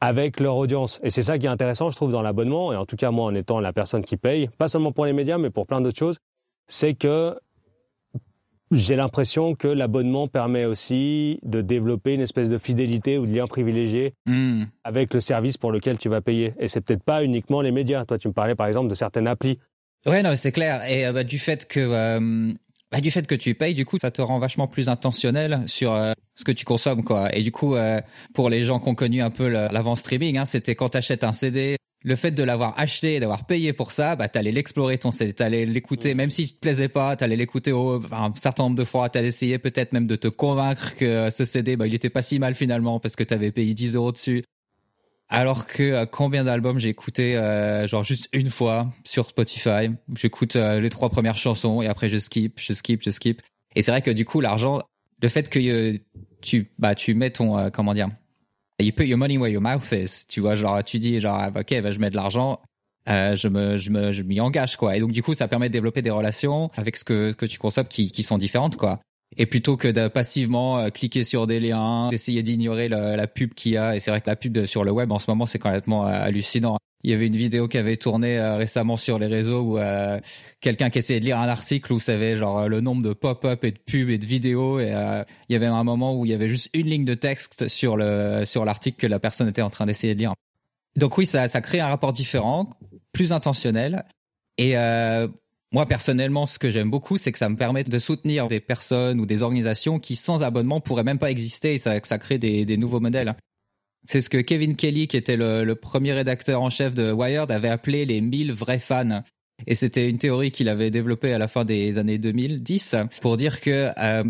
avec 0.00 0.40
leur 0.40 0.56
audience. 0.56 1.00
Et 1.02 1.10
c'est 1.10 1.22
ça 1.22 1.38
qui 1.38 1.46
est 1.46 1.50
intéressant, 1.50 1.90
je 1.90 1.96
trouve, 1.96 2.12
dans 2.12 2.22
l'abonnement, 2.22 2.72
et 2.72 2.76
en 2.76 2.86
tout 2.86 2.96
cas 2.96 3.10
moi 3.10 3.26
en 3.26 3.34
étant 3.34 3.60
la 3.60 3.72
personne 3.72 4.02
qui 4.02 4.16
paye, 4.16 4.48
pas 4.58 4.68
seulement 4.68 4.92
pour 4.92 5.04
les 5.04 5.12
médias, 5.12 5.38
mais 5.38 5.50
pour 5.50 5.66
plein 5.66 5.80
d'autres 5.80 5.98
choses, 5.98 6.18
c'est 6.66 6.94
que 6.94 7.36
j'ai 8.70 8.96
l'impression 8.96 9.54
que 9.54 9.68
l'abonnement 9.68 10.28
permet 10.28 10.64
aussi 10.64 11.40
de 11.42 11.60
développer 11.60 12.14
une 12.14 12.20
espèce 12.20 12.48
de 12.48 12.58
fidélité 12.58 13.18
ou 13.18 13.26
de 13.26 13.32
lien 13.32 13.46
privilégié 13.46 14.14
hmm. 14.26 14.64
avec 14.84 15.12
le 15.12 15.20
service 15.20 15.56
pour 15.56 15.72
lequel 15.72 15.98
tu 15.98 16.08
vas 16.08 16.20
payer. 16.20 16.54
Et 16.58 16.68
c'est 16.68 16.80
peut-être 16.80 17.02
pas 17.02 17.24
uniquement 17.24 17.62
les 17.62 17.72
médias. 17.72 18.04
Toi, 18.04 18.18
tu 18.18 18.28
me 18.28 18.32
parlais 18.32 18.54
par 18.54 18.66
exemple 18.66 18.88
de 18.88 18.94
certaines 18.94 19.26
applis. 19.26 19.58
Ouais, 20.06 20.22
non, 20.22 20.34
c'est 20.34 20.52
clair. 20.52 20.88
Et 20.88 21.06
euh, 21.06 21.12
bah, 21.12 21.24
du 21.24 21.38
fait 21.38 21.66
que 21.66 21.80
euh, 21.80 22.52
bah, 22.90 23.00
du 23.00 23.10
fait 23.10 23.26
que 23.26 23.34
tu 23.34 23.54
payes, 23.54 23.74
du 23.74 23.84
coup, 23.84 23.98
ça 23.98 24.10
te 24.10 24.22
rend 24.22 24.38
vachement 24.38 24.66
plus 24.66 24.88
intentionnel 24.88 25.62
sur 25.66 25.92
euh, 25.92 26.12
ce 26.36 26.44
que 26.44 26.52
tu 26.52 26.64
consommes, 26.64 27.04
quoi. 27.04 27.34
Et 27.36 27.42
du 27.42 27.52
coup, 27.52 27.76
pour 28.34 28.48
les 28.48 28.62
gens 28.62 28.80
qui 28.80 28.88
ont 28.88 28.94
connu 28.94 29.20
un 29.20 29.30
peu 29.30 29.48
l'avant 29.48 29.94
streaming, 29.94 30.38
hein, 30.38 30.44
c'était 30.46 30.74
quand 30.74 30.90
tu 30.90 30.98
achètes 30.98 31.22
un 31.22 31.32
CD, 31.32 31.76
le 32.02 32.16
fait 32.16 32.30
de 32.30 32.42
l'avoir 32.42 32.78
acheté, 32.78 33.20
d'avoir 33.20 33.46
payé 33.46 33.72
pour 33.72 33.92
ça, 33.92 34.16
bah 34.16 34.28
t'allais 34.28 34.52
l'explorer 34.52 34.96
ton 34.96 35.12
CD, 35.12 35.34
t'allais 35.34 35.66
l'écouter, 35.66 36.14
même 36.14 36.30
s'il 36.30 36.50
te 36.52 36.58
plaisait 36.58 36.88
pas, 36.88 37.14
t'allais 37.16 37.36
l'écouter 37.36 37.72
un 37.72 38.32
certain 38.36 38.64
nombre 38.64 38.76
de 38.76 38.84
fois, 38.84 39.08
t'allais 39.10 39.28
essayer 39.28 39.58
peut-être 39.58 39.92
même 39.92 40.06
de 40.06 40.16
te 40.16 40.28
convaincre 40.28 40.96
que 40.96 41.28
ce 41.30 41.44
CD, 41.44 41.76
bah 41.76 41.86
il 41.86 41.94
était 41.94 42.10
pas 42.10 42.22
si 42.22 42.38
mal 42.38 42.54
finalement 42.54 43.00
parce 43.00 43.16
que 43.16 43.24
t'avais 43.24 43.50
payé 43.52 43.74
10 43.74 43.96
euros 43.96 44.12
dessus. 44.12 44.42
Alors 45.32 45.66
que 45.68 45.82
euh, 45.82 46.06
combien 46.06 46.42
d'albums 46.42 46.78
j'ai 46.78 46.88
écouté 46.88 47.36
euh, 47.36 47.86
genre 47.86 48.02
juste 48.02 48.28
une 48.32 48.50
fois 48.50 48.92
sur 49.04 49.28
Spotify, 49.28 49.90
j'écoute 50.16 50.56
euh, 50.56 50.80
les 50.80 50.90
trois 50.90 51.08
premières 51.08 51.36
chansons 51.36 51.82
et 51.82 51.86
après 51.86 52.08
je 52.08 52.16
skip, 52.16 52.58
je 52.58 52.72
skip, 52.72 53.02
je 53.04 53.10
skip. 53.10 53.40
Et 53.76 53.82
c'est 53.82 53.92
vrai 53.92 54.02
que 54.02 54.10
du 54.10 54.24
coup 54.24 54.40
l'argent, 54.40 54.80
le 55.22 55.28
fait 55.28 55.48
que 55.48 55.96
tu 56.40 56.72
bah 56.78 56.96
tu 56.96 57.14
mets 57.14 57.30
ton 57.30 57.70
comment 57.70 57.94
dire 57.94 58.08
you 58.80 58.92
put 58.92 59.06
your 59.06 59.18
money 59.18 59.38
where 59.38 59.50
your 59.50 59.62
mouth 59.62 59.92
is. 59.92 60.26
Tu 60.28 60.40
vois, 60.40 60.54
genre, 60.54 60.82
tu 60.84 60.98
dis, 60.98 61.20
genre, 61.20 61.36
ah, 61.38 61.50
ok, 61.60 61.82
bah, 61.82 61.90
je 61.90 61.98
mets 61.98 62.10
de 62.10 62.16
l'argent, 62.16 62.60
euh, 63.08 63.34
je 63.34 63.48
me, 63.48 63.76
je 63.76 63.90
me, 63.90 64.12
je 64.12 64.22
m'y 64.22 64.40
engage, 64.40 64.76
quoi. 64.76 64.96
Et 64.96 65.00
donc, 65.00 65.12
du 65.12 65.22
coup, 65.22 65.34
ça 65.34 65.48
permet 65.48 65.68
de 65.68 65.72
développer 65.72 66.02
des 66.02 66.10
relations 66.10 66.70
avec 66.76 66.96
ce 66.96 67.04
que, 67.04 67.32
que 67.32 67.46
tu 67.46 67.58
consommes 67.58 67.88
qui, 67.88 68.10
qui 68.10 68.22
sont 68.22 68.38
différentes, 68.38 68.76
quoi. 68.76 69.00
Et 69.36 69.46
plutôt 69.46 69.76
que 69.76 69.88
de 69.88 70.08
passivement 70.08 70.78
euh, 70.78 70.88
cliquer 70.90 71.22
sur 71.22 71.46
des 71.46 71.60
liens, 71.60 72.08
d'essayer 72.08 72.42
d'ignorer 72.42 72.88
la, 72.88 73.16
la 73.16 73.26
pub 73.26 73.54
qu'il 73.54 73.72
y 73.72 73.76
a. 73.76 73.94
Et 73.94 74.00
c'est 74.00 74.10
vrai 74.10 74.20
que 74.20 74.28
la 74.28 74.36
pub 74.36 74.64
sur 74.66 74.84
le 74.84 74.90
web 74.90 75.12
en 75.12 75.18
ce 75.18 75.30
moment, 75.30 75.46
c'est 75.46 75.58
complètement 75.58 76.06
euh, 76.06 76.10
hallucinant. 76.10 76.78
Il 77.02 77.10
y 77.10 77.14
avait 77.14 77.26
une 77.26 77.36
vidéo 77.36 77.66
qui 77.66 77.78
avait 77.78 77.96
tourné 77.96 78.38
euh, 78.38 78.56
récemment 78.56 78.96
sur 78.96 79.18
les 79.18 79.26
réseaux 79.26 79.60
où 79.60 79.78
euh, 79.78 80.20
quelqu'un 80.60 80.90
qui 80.90 80.98
essayait 80.98 81.20
de 81.20 81.24
lire 81.24 81.38
un 81.38 81.48
article 81.48 81.92
où 81.94 82.00
savait 82.00 82.36
genre 82.36 82.60
euh, 82.60 82.66
le 82.68 82.80
nombre 82.80 83.02
de 83.02 83.14
pop-up 83.14 83.64
et 83.64 83.72
de 83.72 83.78
pubs 83.78 84.10
et 84.10 84.18
de 84.18 84.26
vidéos 84.26 84.80
et 84.80 84.90
il 85.48 85.52
y 85.52 85.56
avait 85.56 85.66
un 85.66 85.84
moment 85.84 86.14
où 86.14 86.26
il 86.26 86.30
y 86.30 86.34
avait 86.34 86.48
juste 86.48 86.68
une 86.74 86.88
ligne 86.88 87.04
de 87.04 87.14
texte 87.14 87.68
sur 87.68 87.96
le 87.96 88.44
sur 88.44 88.64
l'article 88.64 88.98
que 88.98 89.06
la 89.06 89.18
personne 89.18 89.48
était 89.48 89.62
en 89.62 89.70
train 89.70 89.86
d'essayer 89.86 90.14
de 90.14 90.18
lire. 90.18 90.34
Donc 90.96 91.16
oui, 91.16 91.24
ça 91.24 91.48
ça 91.48 91.60
crée 91.60 91.80
un 91.80 91.88
rapport 91.88 92.12
différent, 92.12 92.70
plus 93.12 93.32
intentionnel 93.32 94.04
et 94.58 94.74
moi 95.72 95.86
personnellement, 95.86 96.46
ce 96.46 96.58
que 96.58 96.68
j'aime 96.68 96.90
beaucoup, 96.90 97.16
c'est 97.16 97.32
que 97.32 97.38
ça 97.38 97.48
me 97.48 97.56
permet 97.56 97.84
de 97.84 97.98
soutenir 97.98 98.48
des 98.48 98.60
personnes 98.60 99.20
ou 99.20 99.26
des 99.26 99.42
organisations 99.42 99.98
qui 99.98 100.16
sans 100.16 100.42
abonnement 100.42 100.80
pourraient 100.80 101.04
même 101.04 101.18
pas 101.18 101.30
exister 101.30 101.74
et 101.74 101.78
ça 101.78 101.94
ça 102.02 102.18
crée 102.18 102.38
des 102.38 102.76
nouveaux 102.76 103.00
modèles. 103.00 103.34
C'est 104.06 104.20
ce 104.20 104.30
que 104.30 104.38
Kevin 104.38 104.76
Kelly, 104.76 105.06
qui 105.06 105.16
était 105.16 105.36
le, 105.36 105.74
premier 105.74 106.12
rédacteur 106.12 106.62
en 106.62 106.70
chef 106.70 106.94
de 106.94 107.12
Wired, 107.12 107.50
avait 107.50 107.68
appelé 107.68 108.06
les 108.06 108.20
1000 108.20 108.52
vrais 108.52 108.78
fans. 108.78 109.22
Et 109.66 109.74
c'était 109.74 110.08
une 110.08 110.18
théorie 110.18 110.50
qu'il 110.50 110.68
avait 110.68 110.90
développée 110.90 111.34
à 111.34 111.38
la 111.38 111.48
fin 111.48 111.64
des 111.64 111.98
années 111.98 112.18
2010 112.18 112.96
pour 113.20 113.36
dire 113.36 113.60
que 113.60 113.90
euh, 113.98 114.24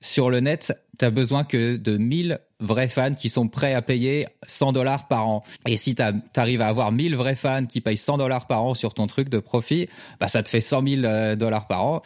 sur 0.00 0.30
le 0.30 0.40
net, 0.40 0.72
tu 0.98 1.04
as 1.04 1.10
besoin 1.10 1.44
que 1.44 1.76
de 1.76 1.96
1000 1.98 2.38
vrais 2.58 2.88
fans 2.88 3.14
qui 3.14 3.28
sont 3.28 3.48
prêts 3.48 3.74
à 3.74 3.82
payer 3.82 4.26
100 4.46 4.72
dollars 4.72 5.08
par 5.08 5.28
an. 5.28 5.44
Et 5.66 5.76
si 5.76 5.94
tu 5.94 6.02
arrives 6.36 6.62
à 6.62 6.68
avoir 6.68 6.90
1000 6.90 7.14
vrais 7.16 7.34
fans 7.34 7.66
qui 7.66 7.80
payent 7.80 7.98
100 7.98 8.18
dollars 8.18 8.46
par 8.46 8.64
an 8.64 8.74
sur 8.74 8.94
ton 8.94 9.06
truc 9.06 9.28
de 9.28 9.38
profit, 9.38 9.88
bah 10.20 10.28
ça 10.28 10.42
te 10.42 10.48
fait 10.48 10.60
100 10.60 10.88
000 10.88 11.04
euh, 11.04 11.36
dollars 11.36 11.66
par 11.66 11.84
an 11.84 12.02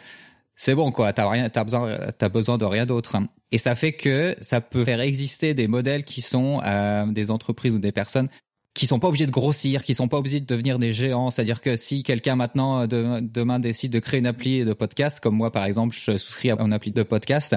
c'est 0.59 0.73
bon 0.73 0.91
quoi, 0.91 1.13
t'as 1.13 1.29
rien, 1.29 1.49
t'as 1.49 1.63
besoin, 1.63 1.97
t'as 2.17 2.29
besoin 2.29 2.57
de 2.57 2.65
rien 2.65 2.87
d'autre. 2.87 3.15
Et 3.51 3.59
ça 3.59 3.75
fait 3.75 3.93
que 3.93 4.35
ça 4.41 4.59
peut 4.59 4.83
faire 4.83 4.99
exister 4.99 5.53
des 5.53 5.67
modèles 5.67 6.03
qui 6.03 6.21
sont 6.21 6.61
euh, 6.65 7.05
des 7.05 7.29
entreprises 7.29 7.75
ou 7.75 7.79
des 7.79 7.91
personnes 7.91 8.27
qui 8.73 8.87
sont 8.87 8.99
pas 8.99 9.07
obligés 9.07 9.25
de 9.25 9.31
grossir, 9.31 9.83
qui 9.83 9.93
sont 9.93 10.07
pas 10.07 10.17
obligés 10.17 10.39
de 10.39 10.45
devenir 10.45 10.77
des 10.77 10.93
géants. 10.93 11.29
C'est-à-dire 11.29 11.61
que 11.61 11.75
si 11.77 12.03
quelqu'un 12.03 12.35
maintenant 12.35 12.81
euh, 12.81 13.19
demain 13.21 13.59
décide 13.59 13.91
de 13.91 13.99
créer 13.99 14.19
une 14.19 14.27
appli 14.27 14.65
de 14.65 14.73
podcast, 14.73 15.19
comme 15.19 15.35
moi 15.35 15.51
par 15.51 15.63
exemple, 15.63 15.95
je 15.97 16.17
souscris 16.17 16.49
à 16.49 16.55
une 16.59 16.73
appli 16.73 16.91
de 16.91 17.03
podcast, 17.03 17.55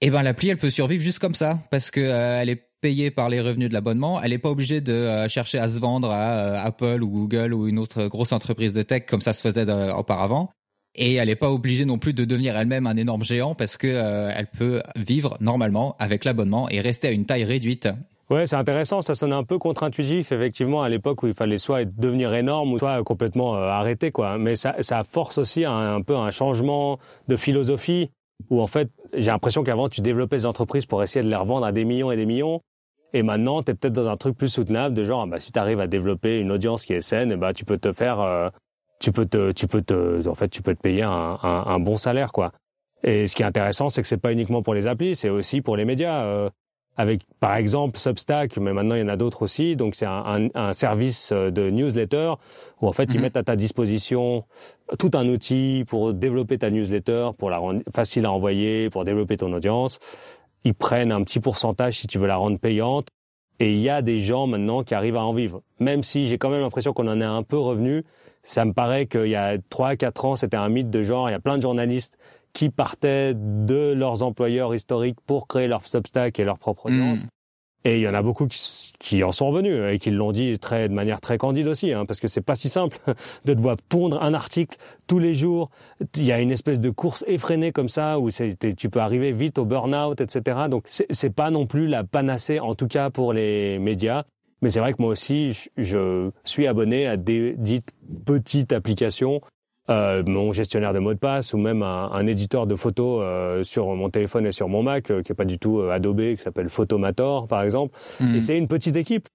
eh 0.00 0.10
ben 0.10 0.22
l'appli 0.22 0.48
elle 0.48 0.58
peut 0.58 0.70
survivre 0.70 1.02
juste 1.02 1.18
comme 1.18 1.34
ça 1.34 1.58
parce 1.72 1.90
que 1.90 2.00
euh, 2.00 2.40
elle 2.40 2.50
est 2.50 2.68
payée 2.80 3.10
par 3.10 3.28
les 3.30 3.40
revenus 3.40 3.68
de 3.68 3.74
l'abonnement. 3.74 4.22
Elle 4.22 4.30
n'est 4.30 4.38
pas 4.38 4.50
obligée 4.50 4.80
de 4.80 5.26
chercher 5.28 5.58
à 5.58 5.68
se 5.68 5.80
vendre 5.80 6.10
à 6.10 6.60
Apple 6.62 7.02
ou 7.02 7.08
Google 7.08 7.52
ou 7.52 7.66
une 7.68 7.80
autre 7.80 8.06
grosse 8.06 8.32
entreprise 8.32 8.72
de 8.72 8.82
tech 8.82 9.06
comme 9.06 9.20
ça 9.20 9.32
se 9.32 9.40
faisait 9.40 9.66
auparavant. 9.92 10.52
Et 10.94 11.14
elle 11.14 11.28
n'est 11.28 11.36
pas 11.36 11.50
obligée 11.50 11.84
non 11.84 11.98
plus 11.98 12.12
de 12.12 12.24
devenir 12.24 12.56
elle-même 12.56 12.86
un 12.86 12.96
énorme 12.96 13.24
géant 13.24 13.54
parce 13.54 13.76
que 13.76 13.86
elle 13.86 14.46
peut 14.46 14.82
vivre 14.96 15.36
normalement 15.40 15.96
avec 15.98 16.24
l'abonnement 16.24 16.68
et 16.68 16.80
rester 16.80 17.08
à 17.08 17.10
une 17.12 17.24
taille 17.24 17.44
réduite. 17.44 17.88
Ouais, 18.32 18.46
c'est 18.46 18.56
intéressant. 18.56 19.02
Ça 19.02 19.14
sonne 19.14 19.34
un 19.34 19.44
peu 19.44 19.58
contre-intuitif, 19.58 20.32
effectivement, 20.32 20.82
à 20.82 20.88
l'époque 20.88 21.22
où 21.22 21.26
il 21.26 21.34
fallait 21.34 21.58
soit 21.58 21.84
devenir 21.84 22.32
énorme 22.32 22.72
ou 22.72 22.78
soit 22.78 23.02
complètement 23.04 23.56
euh, 23.56 23.68
arrêter, 23.68 24.10
quoi. 24.10 24.38
Mais 24.38 24.54
ça, 24.56 24.74
ça 24.80 25.04
force 25.04 25.36
aussi 25.36 25.66
un, 25.66 26.00
peu 26.00 26.16
un 26.16 26.30
changement 26.30 26.98
de 27.28 27.36
philosophie 27.36 28.10
où, 28.48 28.62
en 28.62 28.66
fait, 28.66 28.88
j'ai 29.12 29.30
l'impression 29.30 29.62
qu'avant, 29.62 29.90
tu 29.90 30.00
développais 30.00 30.36
des 30.36 30.46
entreprises 30.46 30.86
pour 30.86 31.02
essayer 31.02 31.22
de 31.22 31.28
les 31.28 31.36
revendre 31.36 31.66
à 31.66 31.72
des 31.72 31.84
millions 31.84 32.10
et 32.10 32.16
des 32.16 32.24
millions. 32.24 32.62
Et 33.12 33.22
maintenant, 33.22 33.62
tu 33.62 33.72
es 33.72 33.74
peut-être 33.74 33.92
dans 33.92 34.08
un 34.08 34.16
truc 34.16 34.34
plus 34.38 34.48
soutenable 34.48 34.94
de 34.94 35.04
genre, 35.04 35.26
bah, 35.26 35.38
si 35.38 35.52
tu 35.52 35.58
arrives 35.58 35.80
à 35.80 35.86
développer 35.86 36.38
une 36.38 36.52
audience 36.52 36.86
qui 36.86 36.94
est 36.94 37.02
saine, 37.02 37.36
bah, 37.36 37.52
tu 37.52 37.66
peux 37.66 37.76
te 37.76 37.92
faire, 37.92 38.20
euh, 38.20 38.48
tu 39.02 39.12
peux 39.12 39.26
te, 39.26 39.52
tu 39.52 39.66
peux 39.66 39.82
te, 39.82 40.26
en 40.28 40.34
fait, 40.34 40.48
tu 40.48 40.62
peux 40.62 40.74
te 40.74 40.80
payer 40.80 41.02
un, 41.02 41.38
un, 41.42 41.64
un 41.66 41.80
bon 41.80 41.96
salaire, 41.96 42.32
quoi. 42.32 42.52
Et 43.02 43.26
ce 43.26 43.34
qui 43.34 43.42
est 43.42 43.46
intéressant, 43.46 43.88
c'est 43.88 44.00
que 44.00 44.08
c'est 44.08 44.16
pas 44.16 44.32
uniquement 44.32 44.62
pour 44.62 44.74
les 44.74 44.86
applis, 44.86 45.16
c'est 45.16 45.28
aussi 45.28 45.60
pour 45.60 45.76
les 45.76 45.84
médias. 45.84 46.22
Euh, 46.22 46.48
avec 46.96 47.22
par 47.40 47.56
exemple 47.56 47.98
Substack, 47.98 48.58
mais 48.58 48.74
maintenant 48.74 48.96
il 48.96 49.00
y 49.00 49.02
en 49.02 49.08
a 49.08 49.16
d'autres 49.16 49.42
aussi. 49.42 49.76
Donc 49.76 49.94
c'est 49.94 50.06
un, 50.06 50.48
un, 50.54 50.72
service 50.74 51.32
euh, 51.32 51.50
de 51.50 51.70
newsletter 51.70 52.34
où 52.80 52.86
en 52.86 52.92
fait 52.92 53.04
ils 53.04 53.16
mhm. 53.16 53.22
mettent 53.22 53.36
à 53.38 53.42
ta 53.42 53.56
disposition 53.56 54.44
tout 54.98 55.10
un 55.14 55.26
outil 55.28 55.84
pour 55.88 56.12
développer 56.12 56.58
ta 56.58 56.70
newsletter, 56.70 57.30
pour 57.38 57.48
la 57.48 57.56
rendre 57.56 57.80
facile 57.94 58.26
à 58.26 58.30
envoyer, 58.30 58.90
pour 58.90 59.04
développer 59.04 59.38
ton 59.38 59.52
audience. 59.54 59.98
Ils 60.64 60.74
prennent 60.74 61.12
un 61.12 61.22
petit 61.24 61.40
pourcentage 61.40 61.98
si 61.98 62.06
tu 62.06 62.18
veux 62.18 62.26
la 62.26 62.36
rendre 62.36 62.58
payante. 62.58 63.08
Et 63.62 63.74
il 63.74 63.80
y 63.80 63.88
a 63.88 64.02
des 64.02 64.16
gens 64.16 64.48
maintenant 64.48 64.82
qui 64.82 64.92
arrivent 64.92 65.14
à 65.14 65.22
en 65.22 65.32
vivre. 65.32 65.62
Même 65.78 66.02
si 66.02 66.26
j'ai 66.26 66.36
quand 66.36 66.50
même 66.50 66.62
l'impression 66.62 66.92
qu'on 66.92 67.06
en 67.06 67.20
est 67.20 67.24
un 67.24 67.44
peu 67.44 67.56
revenu, 67.56 68.02
ça 68.42 68.64
me 68.64 68.72
paraît 68.72 69.06
qu'il 69.06 69.28
y 69.28 69.36
a 69.36 69.56
3-4 69.56 70.26
ans, 70.26 70.34
c'était 70.34 70.56
un 70.56 70.68
mythe 70.68 70.90
de 70.90 71.00
genre. 71.00 71.28
Il 71.28 71.32
y 71.32 71.36
a 71.36 71.38
plein 71.38 71.58
de 71.58 71.62
journalistes 71.62 72.18
qui 72.52 72.70
partaient 72.70 73.34
de 73.36 73.92
leurs 73.92 74.24
employeurs 74.24 74.74
historiques 74.74 75.20
pour 75.28 75.46
créer 75.46 75.68
leur 75.68 75.86
Substack 75.86 76.40
et 76.40 76.44
leur 76.44 76.58
propre 76.58 76.90
hmm. 76.90 76.94
audience. 76.94 77.26
Et 77.84 77.96
il 77.96 78.02
y 78.02 78.08
en 78.08 78.14
a 78.14 78.22
beaucoup 78.22 78.46
qui, 78.46 79.24
en 79.24 79.32
sont 79.32 79.50
revenus 79.50 79.92
et 79.92 79.98
qui 79.98 80.10
l'ont 80.10 80.30
dit 80.30 80.58
très, 80.58 80.88
de 80.88 80.94
manière 80.94 81.20
très 81.20 81.36
candide 81.36 81.66
aussi, 81.66 81.92
hein, 81.92 82.06
parce 82.06 82.20
que 82.20 82.28
c'est 82.28 82.40
pas 82.40 82.54
si 82.54 82.68
simple 82.68 82.96
de 83.44 83.54
devoir 83.54 83.76
pondre 83.88 84.22
un 84.22 84.34
article 84.34 84.76
tous 85.08 85.18
les 85.18 85.34
jours. 85.34 85.70
Il 86.16 86.24
y 86.24 86.32
a 86.32 86.40
une 86.40 86.52
espèce 86.52 86.80
de 86.80 86.90
course 86.90 87.24
effrénée 87.26 87.72
comme 87.72 87.88
ça 87.88 88.20
où 88.20 88.30
tu 88.30 88.88
peux 88.88 89.00
arriver 89.00 89.32
vite 89.32 89.58
au 89.58 89.64
burn-out, 89.64 90.20
etc. 90.20 90.60
Donc 90.70 90.84
c'est 90.88 91.34
pas 91.34 91.50
non 91.50 91.66
plus 91.66 91.88
la 91.88 92.04
panacée, 92.04 92.60
en 92.60 92.74
tout 92.74 92.86
cas 92.86 93.10
pour 93.10 93.32
les 93.32 93.78
médias. 93.78 94.24
Mais 94.60 94.70
c'est 94.70 94.78
vrai 94.78 94.92
que 94.92 95.02
moi 95.02 95.10
aussi, 95.10 95.68
je 95.76 96.30
suis 96.44 96.68
abonné 96.68 97.08
à 97.08 97.16
des 97.16 97.56
dites 97.58 97.90
petites 98.24 98.72
applications 98.72 99.40
euh, 99.92 100.22
mon 100.26 100.52
gestionnaire 100.52 100.94
de 100.94 100.98
mots 100.98 101.12
de 101.12 101.18
passe 101.18 101.52
ou 101.52 101.58
même 101.58 101.82
un, 101.82 102.26
éditeur 102.26 102.66
de 102.66 102.74
photos 102.76 103.20
euh, 103.22 103.62
sur 103.62 103.86
mon 103.94 104.08
téléphone 104.08 104.46
et 104.46 104.52
sur 104.52 104.68
mon 104.68 104.82
Mac 104.82 105.10
euh, 105.10 105.22
qui 105.22 105.32
est 105.32 105.34
pas 105.34 105.44
du 105.44 105.58
tout 105.58 105.80
Adobe 105.80 106.34
qui 106.34 106.42
s'appelle 106.42 106.68
Photomator 106.68 107.46
par 107.46 107.62
exemple 107.62 107.96
mhm. 108.20 108.34
et 108.34 108.40
c'est 108.40 108.56
une 108.56 108.68
petite 108.68 108.96
équipe 108.96 109.28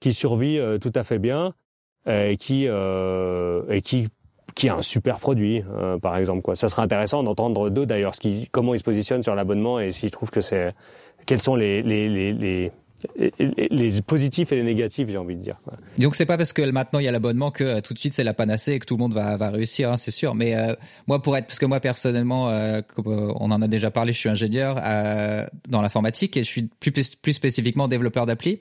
qui 0.00 0.12
survit 0.12 0.60
tout 0.80 0.92
à 0.94 1.02
fait 1.02 1.18
bien 1.18 1.54
et 2.06 2.36
qui 2.36 2.66
et 2.66 3.80
qui 3.82 4.08
qui 4.54 4.68
a 4.68 4.74
un 4.74 4.82
super 4.82 5.18
produit 5.18 5.62
par 6.02 6.16
exemple 6.18 6.42
quoi 6.42 6.54
ça 6.54 6.68
serait 6.68 6.82
intéressant 6.82 7.22
d'entendre 7.22 7.70
d'eux 7.70 7.86
d'ailleurs 7.86 8.14
ce 8.14 8.20
qui 8.20 8.48
comment 8.50 8.74
ils 8.74 8.78
se 8.78 8.84
positionnent 8.84 9.22
sur 9.22 9.34
l'abonnement 9.34 9.80
et 9.80 9.90
s'ils 9.92 10.10
trouvent 10.10 10.30
que 10.30 10.42
c'est 10.42 10.74
quels 11.24 11.40
sont 11.40 11.56
les 11.56 11.82
les, 11.82 12.10
les, 12.10 12.32
les 12.34 12.72
les 13.70 14.02
positifs 14.02 14.52
et 14.52 14.56
les 14.56 14.62
négatifs, 14.62 15.08
j'ai 15.08 15.18
envie 15.18 15.36
de 15.36 15.42
dire. 15.42 15.58
Donc 15.98 16.14
c'est 16.14 16.26
pas 16.26 16.36
parce 16.36 16.52
que 16.52 16.62
maintenant 16.62 16.98
il 16.98 17.04
y 17.04 17.08
a 17.08 17.12
l'abonnement 17.12 17.50
que 17.50 17.64
euh, 17.64 17.80
tout 17.80 17.94
de 17.94 17.98
suite 17.98 18.14
c'est 18.14 18.24
la 18.24 18.34
panacée 18.34 18.72
et 18.72 18.78
que 18.78 18.86
tout 18.86 18.96
le 18.96 19.00
monde 19.00 19.14
va, 19.14 19.50
réussir, 19.50 19.90
hein, 19.90 19.96
c'est 19.96 20.10
sûr. 20.10 20.34
Mais 20.34 20.54
euh, 20.54 20.74
moi 21.06 21.22
pour 21.22 21.36
être, 21.36 21.46
parce 21.46 21.58
que 21.58 21.66
moi 21.66 21.80
personnellement, 21.80 22.50
euh, 22.50 22.80
on 22.96 23.50
en 23.50 23.62
a 23.62 23.68
déjà 23.68 23.90
parlé, 23.90 24.12
je 24.12 24.18
suis 24.18 24.28
ingénieur 24.28 24.76
dans 25.68 25.82
l'informatique 25.82 26.36
et 26.36 26.44
je 26.44 26.48
suis 26.48 26.68
plus, 26.80 27.14
plus 27.16 27.32
spécifiquement 27.32 27.88
développeur 27.88 28.26
d'appli. 28.26 28.60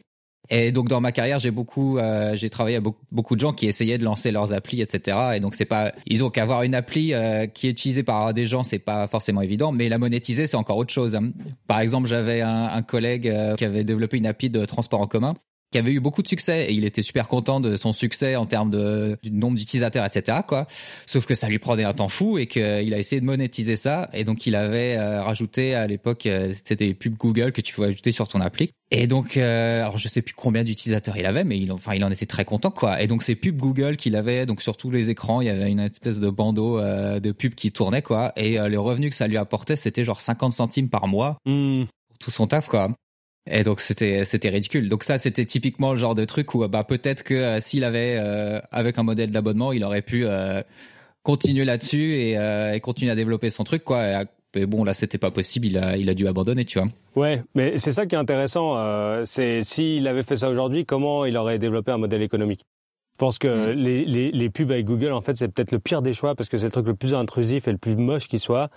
Et 0.49 0.71
donc 0.71 0.89
dans 0.89 0.99
ma 0.99 1.11
carrière, 1.11 1.39
j'ai 1.39 1.51
beaucoup, 1.51 1.97
euh, 1.97 2.35
j'ai 2.35 2.49
travaillé 2.49 2.75
avec 2.75 2.93
beaucoup, 3.11 3.35
de 3.35 3.39
gens 3.39 3.53
qui 3.53 3.67
essayaient 3.67 3.97
de 3.97 4.03
lancer 4.03 4.31
leurs 4.31 4.53
applis, 4.53 4.81
etc. 4.81 5.17
Et 5.35 5.39
donc 5.39 5.55
c'est 5.55 5.65
pas, 5.65 5.93
donc 6.11 6.37
avoir 6.37 6.63
une 6.63 6.75
appli 6.75 7.13
euh, 7.13 7.47
qui 7.47 7.67
est 7.67 7.71
utilisée 7.71 8.03
par 8.03 8.33
des 8.33 8.45
gens, 8.45 8.63
c'est 8.63 8.79
pas 8.79 9.07
forcément 9.07 9.41
évident, 9.41 9.71
mais 9.71 9.87
la 9.87 9.97
monétiser, 9.97 10.45
c'est 10.45 10.57
encore 10.57 10.77
autre 10.77 10.93
chose. 10.93 11.15
Hein. 11.15 11.31
Par 11.67 11.79
exemple, 11.79 12.07
j'avais 12.07 12.41
un, 12.41 12.65
un 12.65 12.81
collègue 12.81 13.27
euh, 13.27 13.55
qui 13.55 13.65
avait 13.65 13.83
développé 13.83 14.17
une 14.17 14.27
appli 14.27 14.49
de 14.49 14.65
transport 14.65 14.99
en 14.99 15.07
commun 15.07 15.35
qui 15.73 15.79
avait 15.79 15.91
eu 15.91 15.99
beaucoup 15.99 16.21
de 16.21 16.27
succès 16.27 16.67
et 16.69 16.73
il 16.73 16.85
était 16.85 17.01
super 17.01 17.27
content 17.27 17.59
de 17.59 17.77
son 17.77 17.93
succès 17.93 18.35
en 18.35 18.45
termes 18.45 18.69
de 18.69 19.17
du 19.23 19.31
nombre 19.31 19.57
d'utilisateurs, 19.57 20.05
etc. 20.05 20.37
Quoi. 20.47 20.67
Sauf 21.07 21.25
que 21.25 21.33
ça 21.33 21.49
lui 21.49 21.57
prenait 21.57 21.83
un 21.83 21.93
temps 21.93 22.09
fou 22.09 22.37
et 22.37 22.45
qu'il 22.45 22.93
a 22.93 22.97
essayé 22.97 23.19
de 23.19 23.25
monétiser 23.25 23.75
ça 23.75 24.07
et 24.13 24.23
donc 24.23 24.45
il 24.45 24.55
avait 24.55 24.95
euh, 24.97 25.23
rajouté 25.23 25.73
à 25.73 25.87
l'époque 25.87 26.27
euh, 26.27 26.53
c'était 26.53 26.75
des 26.75 26.93
pubs 26.93 27.17
Google 27.17 27.51
que 27.51 27.61
tu 27.61 27.73
pouvais 27.73 27.87
ajouter 27.87 28.11
sur 28.11 28.27
ton 28.27 28.39
appli. 28.39 28.69
Et 28.91 29.07
donc 29.07 29.35
euh, 29.35 29.81
alors 29.81 29.97
je 29.97 30.07
sais 30.07 30.21
plus 30.21 30.35
combien 30.35 30.63
d'utilisateurs 30.63 31.17
il 31.17 31.25
avait 31.25 31.43
mais 31.43 31.57
il 31.57 31.71
enfin 31.71 31.95
il 31.95 32.03
en 32.05 32.11
était 32.11 32.27
très 32.27 32.45
content 32.45 32.69
quoi. 32.69 33.01
Et 33.01 33.07
donc 33.07 33.23
ces 33.23 33.35
pubs 33.35 33.57
Google 33.57 33.97
qu'il 33.97 34.15
avait 34.15 34.45
donc 34.45 34.61
sur 34.61 34.77
tous 34.77 34.91
les 34.91 35.09
écrans 35.09 35.41
il 35.41 35.47
y 35.47 35.49
avait 35.49 35.71
une 35.71 35.79
espèce 35.79 36.19
de 36.19 36.29
bandeau 36.29 36.79
de 36.79 37.31
pubs 37.31 37.55
qui 37.55 37.71
tournait 37.71 38.03
quoi 38.03 38.31
et 38.35 38.59
les 38.69 38.77
revenus 38.77 39.09
que 39.09 39.15
ça 39.15 39.27
lui 39.27 39.37
apportait 39.37 39.75
c'était 39.75 40.03
genre 40.03 40.21
50 40.21 40.53
centimes 40.53 40.89
par 40.89 41.07
mois. 41.07 41.37
Mmh. 41.47 41.85
Tout 42.19 42.29
son 42.29 42.45
taf 42.45 42.67
quoi. 42.67 42.89
Et 43.45 43.63
donc 43.63 43.81
c'était 43.81 44.23
c'était 44.25 44.49
ridicule. 44.49 44.87
Donc 44.89 45.03
ça 45.03 45.17
c'était 45.17 45.45
typiquement 45.45 45.91
le 45.91 45.97
genre 45.97 46.15
de 46.15 46.25
truc 46.25 46.53
où 46.55 46.65
bah 46.67 46.83
peut-être 46.83 47.23
que 47.23 47.33
euh, 47.33 47.59
s'il 47.59 47.83
avait 47.83 48.17
euh, 48.17 48.59
avec 48.71 48.97
un 48.97 49.03
modèle 49.03 49.31
d'abonnement, 49.31 49.73
il 49.73 49.83
aurait 49.83 50.01
pu 50.01 50.25
euh, 50.25 50.61
continuer 51.23 51.65
là-dessus 51.65 52.13
et, 52.13 52.33
et, 52.73 52.79
continuer 52.79 53.11
à 53.11 53.15
développer 53.15 53.49
son 53.49 53.63
truc 53.63 53.83
quoi. 53.83 54.23
Mais 54.55 54.65
bon 54.65 54.83
là 54.83 54.93
c'était 54.93 55.17
pas 55.17 55.31
possible, 55.31 55.65
il 55.65 55.77
a 55.77 55.97
il 55.97 56.09
a 56.09 56.13
dû 56.13 56.27
abandonner, 56.27 56.63
tu 56.63 56.79
vois. 56.79 56.87
Ouais, 57.15 57.43
mais 57.55 57.77
c'est 57.79 57.91
ça 57.91 58.05
qui 58.05 58.15
est 58.15 58.19
intéressant, 58.19 58.75
c'est 59.25 59.61
s'il 59.63 60.07
avait 60.07 60.23
fait 60.23 60.35
ça 60.35 60.49
aujourd'hui, 60.49 60.85
comment 60.85 61.25
il 61.25 61.35
aurait 61.37 61.57
développé 61.57 61.91
un 61.91 61.97
modèle 61.97 62.21
économique? 62.21 62.65
Je 63.13 63.19
pense 63.19 63.37
que 63.37 63.47
mm. 63.47 63.77
les, 63.77 64.05
les, 64.05 64.31
les, 64.31 64.49
pubs 64.49 64.71
avec 64.71 64.85
Google, 64.85 65.11
en 65.11 65.21
fait, 65.21 65.35
c'est 65.35 65.47
peut-être 65.47 65.71
le 65.71 65.77
pire 65.77 66.01
des 66.01 66.13
choix 66.13 66.33
parce 66.33 66.49
que 66.49 66.57
c'est 66.57 66.65
le 66.65 66.71
truc 66.71 66.87
le 66.87 66.95
plus 66.95 67.13
intrusif 67.13 67.67
et 67.67 67.71
le 67.71 67.77
plus 67.77 67.95
moche 67.95 68.27
qui 68.27 68.39
soit. 68.39 68.69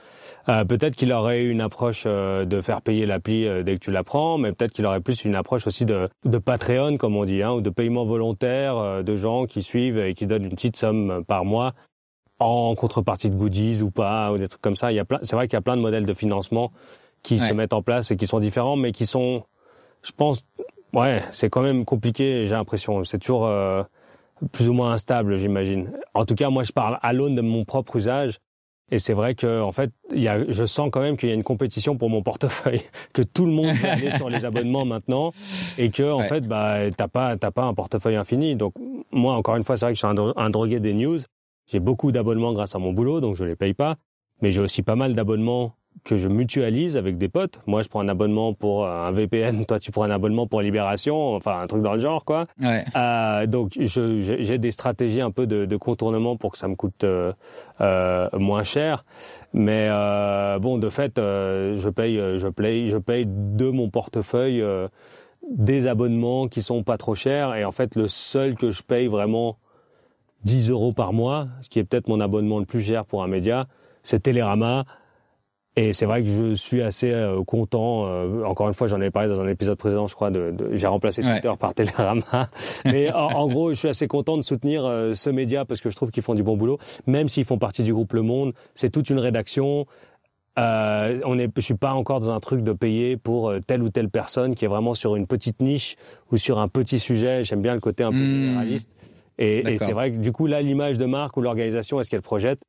Euh, 0.49 0.65
peut-être 0.65 0.95
qu'il 0.95 1.11
aurait 1.13 1.43
eu 1.43 1.51
une 1.51 1.63
approche 1.63 2.05
euh, 2.07 2.45
de 2.45 2.61
faire 2.61 2.83
payer 2.83 3.07
l'appli 3.07 3.47
euh, 3.47 3.63
dès 3.63 3.75
que 3.75 3.81
tu 3.81 3.91
la 3.91 4.05
prends, 4.05 4.37
mais 4.37 4.53
peut-être 4.53 4.73
qu'il 4.73 4.85
aurait 4.85 5.01
plus 5.01 5.25
une 5.25 5.35
approche 5.35 5.67
aussi 5.67 5.87
de, 5.87 6.09
de 6.27 6.39
Patreon, 6.39 6.99
comme 6.99 7.17
on 7.17 7.25
dit, 7.25 7.43
hein, 7.43 7.53
ou 7.53 7.63
de 7.63 7.71
paiement 7.71 8.05
volontaire 8.05 9.03
de 9.03 9.17
gens 9.17 9.47
qui 9.47 9.63
suivent 9.63 9.99
et 9.99 10.13
qui 10.13 10.27
donnent 10.27 10.45
une 10.45 10.51
petite 10.51 10.77
somme 10.77 11.25
par 11.27 11.47
mois 11.47 11.73
en 12.39 12.75
contrepartie 12.75 13.31
de 13.31 13.37
goodies 13.37 13.81
ou 13.81 13.91
pas, 13.91 14.33
ou 14.33 14.37
des 14.39 14.49
trucs 14.49 14.61
comme 14.61 14.77
ça. 14.77 14.93
Il 14.93 14.97
y 14.97 15.01
a 15.01 15.07
plein, 15.07 15.19
c'est 15.23 15.35
vrai 15.35 15.49
qu'il 15.49 15.55
y 15.55 15.59
a 15.59 15.63
plein 15.63 15.79
de 15.79 15.81
modèles 15.83 16.05
de 16.05 16.15
financement 16.15 16.73
qui 17.23 17.39
se 17.39 17.55
mettent 17.55 17.73
en 17.73 17.83
place 17.83 18.11
et 18.11 18.17
qui 18.17 18.27
sont 18.27 18.39
différents, 18.39 18.77
mais 18.77 18.93
qui 18.93 19.07
sont, 19.07 19.45
je 20.03 20.13
pense, 20.13 20.45
ouais, 20.93 21.23
c'est 21.33 21.49
quand 21.49 21.63
même 21.63 21.87
compliqué. 21.87 22.45
J'ai 22.45 22.55
l'impression, 22.55 23.03
c'est 23.05 23.19
toujours 23.19 23.49
plus 24.53 24.69
ou 24.69 24.73
moins 24.73 24.93
instable, 24.93 25.37
j'imagine. 25.37 25.91
En 26.15 26.25
tout 26.25 26.35
cas, 26.35 26.51
moi, 26.51 26.63
je 26.63 26.73
parle 26.73 26.99
à 27.03 27.13
l'aune 27.13 27.35
de 27.35 27.43
mon 27.43 27.65
propre 27.65 27.97
usage. 27.97 28.39
Et 28.93 29.01
c'est 29.01 29.15
vrai 29.15 29.35
que, 29.35 29.63
en 29.63 29.73
fait, 29.73 29.91
il 30.15 30.23
y 30.23 30.29
a, 30.29 30.49
je 30.49 30.65
sens 30.65 30.91
quand 30.93 31.01
même 31.01 31.17
qu'il 31.17 31.29
y 31.29 31.33
a 31.33 31.35
une 31.35 31.43
compétition 31.43 31.97
pour 31.97 32.09
mon 32.09 32.23
portefeuille, 32.23 32.83
que 33.13 33.23
tout 33.23 33.45
le 33.45 33.51
monde 33.51 33.75
veut 33.75 33.89
aller 33.89 34.11
sur 34.13 34.31
les 34.31 34.45
abonnements 34.45 34.85
maintenant, 34.85 35.33
et 35.77 35.91
que, 35.91 36.13
en 36.13 36.21
fait, 36.21 36.47
bah, 36.47 36.89
t'as 36.97 37.09
pas, 37.09 37.37
t'as 37.37 37.51
pas 37.51 37.65
un 37.65 37.75
portefeuille 37.75 38.15
infini. 38.15 38.55
Donc, 38.55 38.75
moi, 39.11 39.35
encore 39.35 39.57
une 39.57 39.65
fois, 39.65 39.77
c'est 39.77 39.87
vrai 39.87 39.93
que 39.93 39.99
je 40.01 40.07
suis 40.07 40.21
un, 40.21 40.33
un 40.37 40.51
drogué 40.51 40.79
des 40.79 40.95
news. 40.95 41.19
J'ai 41.67 41.81
beaucoup 41.81 42.13
d'abonnements 42.13 42.53
grâce 42.53 42.77
à 42.77 42.79
mon 42.79 42.93
boulot, 42.93 43.21
donc 43.21 43.35
je 43.35 43.45
les 43.45 43.57
paye 43.57 43.75
pas. 43.75 43.97
Mais 44.41 44.53
j'ai 44.53 44.61
aussi 44.61 44.83
pas 44.83 44.95
mal 44.95 45.15
d'abonnements 45.15 45.75
que 46.07 46.17
je 46.17 46.29
mutualise 46.29 46.97
avec 46.97 47.19
des 47.19 47.29
potes. 47.29 47.61
Moi, 47.67 47.83
je 47.83 47.89
prends 47.89 48.01
un 48.01 48.09
abonnement 48.09 48.55
pour 48.55 48.87
un 48.87 49.11
VPN, 49.11 49.67
toi, 49.67 49.79
tu 49.79 49.91
prends 49.91 50.05
un 50.05 50.11
abonnement 50.11 50.47
pour 50.47 50.61
Libération, 50.61 51.35
enfin 51.35 51.61
un 51.61 51.67
truc 51.67 51.83
dans 51.83 51.95
le 51.95 52.01
genre, 52.01 52.25
quoi. 52.25 52.47
Ouais. 52.63 52.85
Euh, 52.95 53.47
donc, 53.47 53.73
j'ai 53.77 54.59
des 54.59 54.71
stratégies 54.71 55.21
un 55.21 55.33
peu 55.33 55.47
de, 55.47 55.65
de, 55.65 55.77
contournement 55.77 56.37
pour 56.37 56.53
que 56.53 56.59
ça 56.59 56.69
me 56.69 56.77
coûte 56.77 57.05
euh, 57.05 57.33
euh 57.81 58.29
moins 58.39 58.63
cher. 58.63 59.05
Mais 59.53 59.89
euh, 59.91 60.59
bon, 60.61 60.79
de 60.79 60.89
fait, 60.89 61.19
euh, 61.19 61.75
je 61.75 61.89
paye, 61.89 62.17
je 62.37 62.49
paye, 62.49 62.87
je 62.87 62.99
paye 62.99 63.25
de 63.27 63.69
mon 63.71 63.91
portefeuille 63.91 64.65
des 65.51 65.87
abonnements 65.87 66.47
qui 66.47 66.63
sont 66.63 66.85
pas 66.85 66.99
trop 66.99 67.15
chers. 67.15 67.55
Et 67.57 67.65
en 67.65 67.73
fait, 67.73 67.97
le 67.97 68.07
seul 68.07 68.55
que 68.55 68.71
je 68.71 68.83
paye 68.83 69.09
vraiment 69.09 69.59
10 70.45 70.71
euros 70.71 70.93
par 70.93 71.13
mois, 71.13 71.49
ce 71.63 71.69
qui 71.69 71.81
est 71.81 71.85
peut-être 71.85 72.09
mon 72.09 72.21
abonnement 72.21 72.61
le 72.61 72.65
plus 72.65 72.81
cher 72.81 73.05
pour 73.05 73.25
un 73.25 73.29
média, 73.29 73.67
c'est 74.03 74.21
Télérama 74.21 74.85
et 75.79 75.93
c'est 75.93 76.07
vrai 76.07 76.23
que 76.23 76.29
je 76.29 76.55
suis 76.55 76.81
assez 76.81 77.11
euh, 77.11 77.45
content. 77.45 78.07
Euh, 78.07 78.45
encore 78.45 78.67
une 78.67 78.75
fois, 78.75 78.87
j'en 78.87 79.01
ai 79.03 79.11
parlé 79.11 79.29
dans 79.29 79.43
un 79.43 79.47
épisode 79.47 79.77
précédent, 79.77 80.07
je 80.07 80.15
crois. 80.15 80.31
De, 80.31 80.51
de 80.51 80.71
j'ai 80.73 80.87
remplacé 80.87 81.21
Twitter 81.21 81.53
par 81.61 81.75
Télérama. 81.75 82.49
Mais 82.87 83.13
en, 83.13 83.47
gros, 83.47 83.75
je 83.75 83.79
suis 83.79 83.89
assez 83.89 84.09
content 84.09 84.39
de 84.39 84.43
soutenir 84.43 84.87
euh, 84.87 85.13
ce 85.13 85.29
média 85.29 85.67
parce 85.67 85.83
que 85.83 85.91
je 85.91 85.97
trouve 85.97 86.11
qu'ils 86.11 86.23
font 86.23 86.35
du 86.35 86.43
bon 86.43 86.57
boulot, 86.57 86.79
même 87.07 87.29
s'ils 87.29 87.45
font 87.45 87.59
partie 87.59 87.83
du 87.83 87.93
groupe 87.93 88.15
Le 88.15 88.23
Monde. 88.23 88.55
C'est 88.75 88.91
toute 88.91 89.11
une 89.11 89.19
rédaction. 89.19 89.85
Euh, 90.59 91.21
on 91.27 91.39
est, 91.39 91.51
je 91.55 91.61
suis 91.61 91.75
pas 91.75 91.93
encore 91.93 92.21
dans 92.21 92.33
un 92.33 92.41
truc 92.41 92.63
de 92.63 92.73
payer 92.73 93.19
pour 93.19 93.51
euh, 93.51 93.61
telle 93.61 93.83
ou 93.83 93.91
telle 93.91 94.09
personne 94.09 94.55
qui 94.55 94.65
est 94.65 94.69
vraiment 94.69 94.95
sur 94.95 95.15
une 95.15 95.27
petite 95.27 95.61
niche 95.61 95.97
ou 96.33 96.39
sur 96.39 96.59
un 96.59 96.69
petit 96.69 96.99
sujet. 96.99 97.43
J'aime 97.43 97.61
bien 97.61 97.75
le 97.75 97.81
côté 97.81 98.03
un 98.03 98.11
peu 98.11 98.17
Hmm. 98.17 98.47
généraliste. 98.47 98.91
Et, 99.39 99.77
c'est 99.77 99.93
vrai 99.93 100.13
que 100.13 100.17
du 100.17 100.33
coup, 100.33 100.47
là, 100.47 100.63
l'image 100.63 100.97
de 100.97 101.05
marque 101.05 101.37
ou 101.37 101.43
l'organisation, 101.43 102.01
est-ce 102.01 102.09
qu'elle 102.09 102.23
projette? 102.23 102.61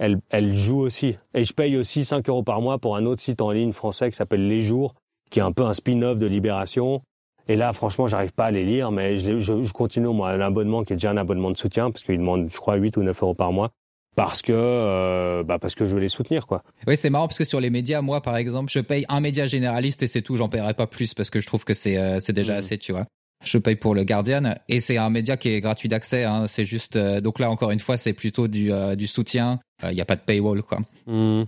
Elle, 0.00 0.18
elle 0.30 0.52
joue 0.52 0.80
aussi. 0.80 1.16
Et 1.34 1.44
je 1.44 1.52
paye 1.52 1.76
aussi 1.76 2.04
5 2.04 2.28
euros 2.28 2.42
par 2.42 2.60
mois 2.60 2.78
pour 2.78 2.96
un 2.96 3.06
autre 3.06 3.20
site 3.20 3.40
en 3.40 3.52
ligne 3.52 3.72
français 3.72 4.10
qui 4.10 4.16
s'appelle 4.16 4.48
Les 4.48 4.60
Jours, 4.60 4.94
qui 5.30 5.38
est 5.38 5.42
un 5.42 5.52
peu 5.52 5.64
un 5.64 5.74
spin-off 5.74 6.18
de 6.18 6.26
Libération. 6.26 7.02
Et 7.48 7.56
là, 7.56 7.72
franchement, 7.72 8.06
j'arrive 8.06 8.32
pas 8.32 8.46
à 8.46 8.50
les 8.50 8.64
lire, 8.64 8.90
mais 8.90 9.16
je, 9.16 9.38
je, 9.38 9.62
je 9.62 9.72
continue 9.72 10.08
moi 10.08 10.30
un 10.30 10.40
abonnement 10.40 10.82
qui 10.84 10.92
est 10.92 10.96
déjà 10.96 11.10
un 11.10 11.16
abonnement 11.16 11.50
de 11.50 11.56
soutien 11.56 11.90
parce 11.90 12.02
qu'il 12.04 12.16
demande, 12.18 12.48
je 12.48 12.56
crois, 12.56 12.74
8 12.76 12.96
ou 12.96 13.02
9 13.02 13.22
euros 13.22 13.34
par 13.34 13.52
mois. 13.52 13.70
Parce 14.16 14.42
que, 14.42 14.52
euh, 14.52 15.44
bah 15.44 15.58
parce 15.60 15.76
que 15.76 15.84
je 15.86 15.94
veux 15.94 16.00
les 16.00 16.08
soutenir, 16.08 16.46
quoi. 16.48 16.62
Oui, 16.88 16.96
c'est 16.96 17.10
marrant 17.10 17.28
parce 17.28 17.38
que 17.38 17.44
sur 17.44 17.60
les 17.60 17.70
médias, 17.70 18.00
moi, 18.02 18.20
par 18.20 18.36
exemple, 18.36 18.70
je 18.72 18.80
paye 18.80 19.04
un 19.08 19.20
média 19.20 19.46
généraliste 19.46 20.02
et 20.02 20.08
c'est 20.08 20.20
tout. 20.20 20.34
J'en 20.34 20.48
paierai 20.48 20.74
pas 20.74 20.88
plus 20.88 21.14
parce 21.14 21.30
que 21.30 21.38
je 21.40 21.46
trouve 21.46 21.64
que 21.64 21.74
c'est 21.74 21.96
euh, 21.96 22.18
c'est 22.18 22.32
déjà 22.32 22.54
Mhm. 22.54 22.58
assez, 22.58 22.76
tu 22.78 22.90
vois. 22.92 23.06
Je 23.42 23.58
paye 23.58 23.76
pour 23.76 23.94
le 23.94 24.04
Guardian 24.04 24.54
et 24.68 24.80
c'est 24.80 24.98
un 24.98 25.10
média 25.10 25.36
qui 25.36 25.48
est 25.48 25.60
gratuit 25.60 25.88
d'accès. 25.88 26.24
Hein. 26.24 26.46
C'est 26.46 26.64
juste 26.64 26.96
euh, 26.96 27.20
donc 27.20 27.38
là 27.38 27.50
encore 27.50 27.70
une 27.70 27.80
fois, 27.80 27.96
c'est 27.96 28.12
plutôt 28.12 28.48
du 28.48 28.72
euh, 28.72 28.96
du 28.96 29.06
soutien. 29.06 29.60
Il 29.82 29.94
n'y 29.94 30.02
a 30.02 30.04
pas 30.04 30.16
de 30.16 30.20
paywall, 30.20 30.62
quoi. 30.62 30.80
Hmm. 31.06 31.44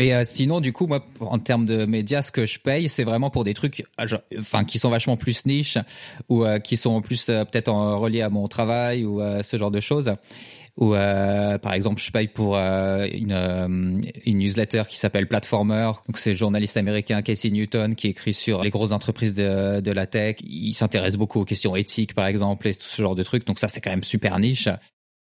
Mais 0.00 0.14
euh, 0.14 0.22
sinon, 0.24 0.60
du 0.60 0.72
coup, 0.72 0.86
moi, 0.86 1.04
en 1.20 1.38
termes 1.38 1.66
de 1.66 1.84
médias, 1.84 2.22
ce 2.22 2.32
que 2.32 2.46
je 2.46 2.58
paye, 2.58 2.88
c'est 2.88 3.04
vraiment 3.04 3.28
pour 3.28 3.44
des 3.44 3.52
trucs, 3.52 3.84
euh, 4.00 4.06
enfin, 4.38 4.64
qui 4.64 4.78
sont 4.78 4.88
vachement 4.88 5.18
plus 5.18 5.44
niches 5.44 5.76
ou 6.30 6.46
euh, 6.46 6.58
qui 6.58 6.78
sont 6.78 7.02
plus 7.02 7.28
euh, 7.28 7.44
peut-être 7.44 7.68
en 7.68 8.00
reliés 8.00 8.22
à 8.22 8.30
mon 8.30 8.48
travail 8.48 9.04
ou 9.04 9.20
euh, 9.20 9.42
ce 9.42 9.58
genre 9.58 9.70
de 9.70 9.80
choses. 9.80 10.14
Ou 10.80 10.94
euh, 10.94 11.58
par 11.58 11.74
exemple, 11.74 12.00
je 12.00 12.10
paye 12.10 12.28
pour 12.28 12.56
euh, 12.56 13.06
une, 13.12 13.32
euh, 13.32 14.00
une 14.24 14.38
newsletter 14.38 14.84
qui 14.88 14.96
s'appelle 14.98 15.28
Platformer. 15.28 15.92
Donc 16.08 16.16
c'est 16.16 16.30
le 16.30 16.36
journaliste 16.36 16.78
américain 16.78 17.20
Casey 17.20 17.50
Newton 17.50 17.94
qui 17.94 18.08
écrit 18.08 18.32
sur 18.32 18.64
les 18.64 18.70
grosses 18.70 18.92
entreprises 18.92 19.34
de, 19.34 19.80
de 19.80 19.92
la 19.92 20.06
tech. 20.06 20.36
Il 20.42 20.72
s'intéresse 20.72 21.16
beaucoup 21.16 21.40
aux 21.40 21.44
questions 21.44 21.76
éthiques, 21.76 22.14
par 22.14 22.26
exemple, 22.26 22.66
et 22.66 22.74
tout 22.74 22.88
ce 22.88 23.02
genre 23.02 23.14
de 23.14 23.22
trucs. 23.22 23.46
Donc 23.46 23.58
ça, 23.58 23.68
c'est 23.68 23.82
quand 23.82 23.90
même 23.90 24.02
super 24.02 24.38
niche. 24.38 24.68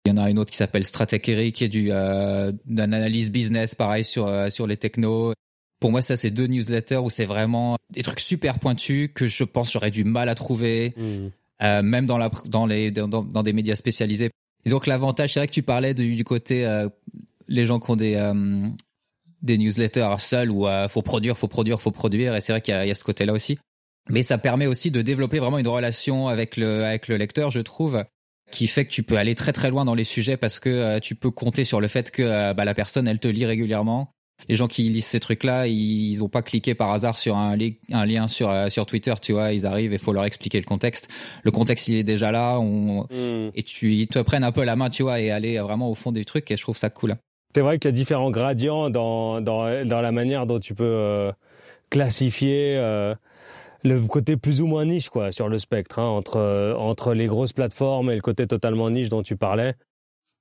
Il 0.07 0.11
y 0.11 0.13
en 0.13 0.19
a 0.19 0.29
une 0.29 0.41
autre 0.41 0.51
qui 0.51 0.57
s'appelle 0.57 0.85
Stratechery, 0.85 1.53
qui 1.53 1.65
est 1.65 1.69
du 1.69 1.89
euh, 1.93 2.53
d'une 2.67 2.81
analyse 2.81 3.31
business, 3.31 3.75
pareil 3.77 4.03
sur 4.05 4.27
euh, 4.27 4.51
sur 4.51 4.67
les 4.67 4.77
technos. 4.77 5.35
Pour 5.81 5.93
moi, 5.93 6.03
ça 6.03 6.17
c'est 6.17 6.31
deux 6.31 6.47
newsletters 6.47 6.97
où 6.99 7.11
c'est 7.11 7.25
vraiment 7.27 7.79
des 7.91 8.03
trucs 8.03 8.21
super 8.21 8.59
pointus 8.59 9.09
que 9.15 9.29
je 9.29 9.45
pense 9.45 9.73
j'aurais 9.73 9.91
du 9.91 10.05
mal 10.05 10.29
à 10.29 10.35
trouver, 10.35 10.95
Hmm. 10.97 11.29
euh, 11.63 11.83
même 11.83 12.07
dans 12.07 12.19
la 12.19 12.31
dans 12.47 12.67
les 12.67 12.91
dans, 12.91 13.09
dans 13.09 13.43
des 13.43 13.53
médias 13.53 13.77
spécialisés. 13.77 14.31
Et 14.65 14.71
donc 14.71 14.87
l'avantage, 14.87 15.35
c'est 15.35 15.41
vrai 15.41 15.47
que 15.47 15.53
tu 15.53 15.63
parlais 15.63 15.95
du, 15.95 16.25
côté 16.25 16.67
euh, 16.67 16.89
les 17.49 17.67
gens 17.67 17.81
qui 17.81 17.91
ont 17.91 17.97
des 17.97 18.15
euh, 18.15 18.69
des 19.43 19.59
newsletters 19.59 20.17
seuls 20.19 20.51
où 20.51 20.67
euh, 20.67 20.89
faut 20.89 21.03
produire, 21.03 21.37
faut 21.37 21.49
produire, 21.49 21.81
faut 21.81 21.91
produire, 21.91 22.35
et 22.35 22.41
c'est 22.41 22.53
vrai 22.53 22.63
qu'il 22.63 22.73
y 22.73 22.77
a, 22.77 22.85
il 22.85 22.89
y 22.89 22.91
a 22.91 22.95
ce 22.95 23.05
côté-là 23.05 23.33
aussi. 23.33 23.59
Mais 24.11 24.23
ça 24.23 24.39
permet 24.39 24.67
aussi 24.67 24.91
de 24.91 25.03
développer 25.03 25.39
vraiment 25.39 25.59
une 25.59 25.69
relation 25.69 26.29
avec 26.29 26.57
le 26.57 26.85
avec 26.85 27.09
le 27.09 27.17
lecteur, 27.17 27.51
je 27.51 27.61
trouve 27.61 28.05
qui 28.55 28.69
fait 28.69 28.85
que 28.85 28.91
tu 28.91 29.03
peux 29.03 29.17
aller 29.17 29.35
très 29.35 29.53
très 29.53 29.71
loin 29.71 29.85
dans 29.85 29.95
les 29.95 30.05
sujets 30.05 30.37
parce 30.37 30.59
que 30.59 30.69
euh, 30.69 31.01
tu 31.01 31.15
peux 31.15 31.31
compter 31.31 31.65
sur 31.65 31.81
le 31.81 31.89
fait 31.89 32.11
que 32.11 32.23
euh, 32.23 32.55
bah, 32.55 32.65
la 32.65 32.75
personne 32.75 33.09
elle 33.09 33.19
te 33.19 33.29
lit 33.29 33.47
régulièrement. 33.47 34.13
Les 34.49 34.57
gens 34.57 34.67
qui 34.67 34.83
lisent 34.91 35.07
ces 35.07 35.21
trucs-là, 35.21 35.67
ils, 35.69 36.11
ils 36.11 36.23
ont 36.25 36.29
pas 36.29 36.43
cliqué 36.43 36.75
par 36.75 36.91
hasard 36.91 37.17
sur 37.19 37.37
un, 37.37 37.57
li- 37.57 37.79
un 37.93 38.05
lien 38.05 38.29
sur 38.29 38.51
euh, 38.51 38.69
sur 38.69 38.85
Twitter, 38.85 39.15
tu 39.23 39.33
vois, 39.33 39.53
ils 39.53 39.65
arrivent 39.65 39.93
et 39.93 39.99
faut 39.99 40.13
leur 40.13 40.25
expliquer 40.25 40.59
le 40.59 40.65
contexte. 40.65 41.09
Le 41.45 41.51
contexte 41.51 41.89
il 41.89 41.97
est 41.97 42.03
déjà 42.05 42.31
là, 42.33 42.59
on, 42.59 43.05
Hmm. 43.05 43.51
et 43.55 43.63
tu 43.63 43.95
ils 43.95 44.07
te 44.09 44.19
prennent 44.19 44.45
un 44.45 44.53
peu 44.53 44.65
la 44.65 44.77
main, 44.77 44.91
tu 44.91 45.03
vois, 45.03 45.21
et 45.21 45.31
aller 45.31 45.59
vraiment 45.61 45.89
au 45.91 45.95
fond 45.95 46.13
des 46.13 46.25
trucs 46.25 46.51
et 46.51 46.57
je 46.57 46.63
trouve 46.63 46.77
ça 46.77 46.91
cool. 46.91 47.15
C'est 47.55 47.61
vrai 47.61 47.79
qu'il 47.79 47.89
y 47.89 47.95
a 47.95 47.97
différents 47.97 48.31
gradients 48.33 48.91
dans, 48.91 49.41
dans, 49.41 49.87
dans 49.87 50.01
la 50.01 50.11
manière 50.13 50.45
dont 50.47 50.59
tu 50.59 50.75
peux 50.75 50.85
euh, 50.85 51.31
classifier 51.91 52.75
euh, 52.77 53.15
le 53.85 54.01
côté 54.01 54.37
plus 54.37 54.61
ou 54.61 54.67
moins 54.67 54.85
niche 54.85 55.09
quoi, 55.09 55.31
sur 55.31 55.49
le 55.49 55.59
spectre, 55.59 55.99
hein, 56.01 56.07
entre, 56.09 56.75
entre 56.79 57.15
les 57.15 57.27
grosses 57.27 57.53
plateformes 57.53 58.11
et 58.11 58.15
le 58.17 58.21
côté 58.21 58.47
totalement 58.47 58.91
niche 58.91 59.09
dont 59.09 59.23
tu 59.23 59.37
parlais. 59.37 59.75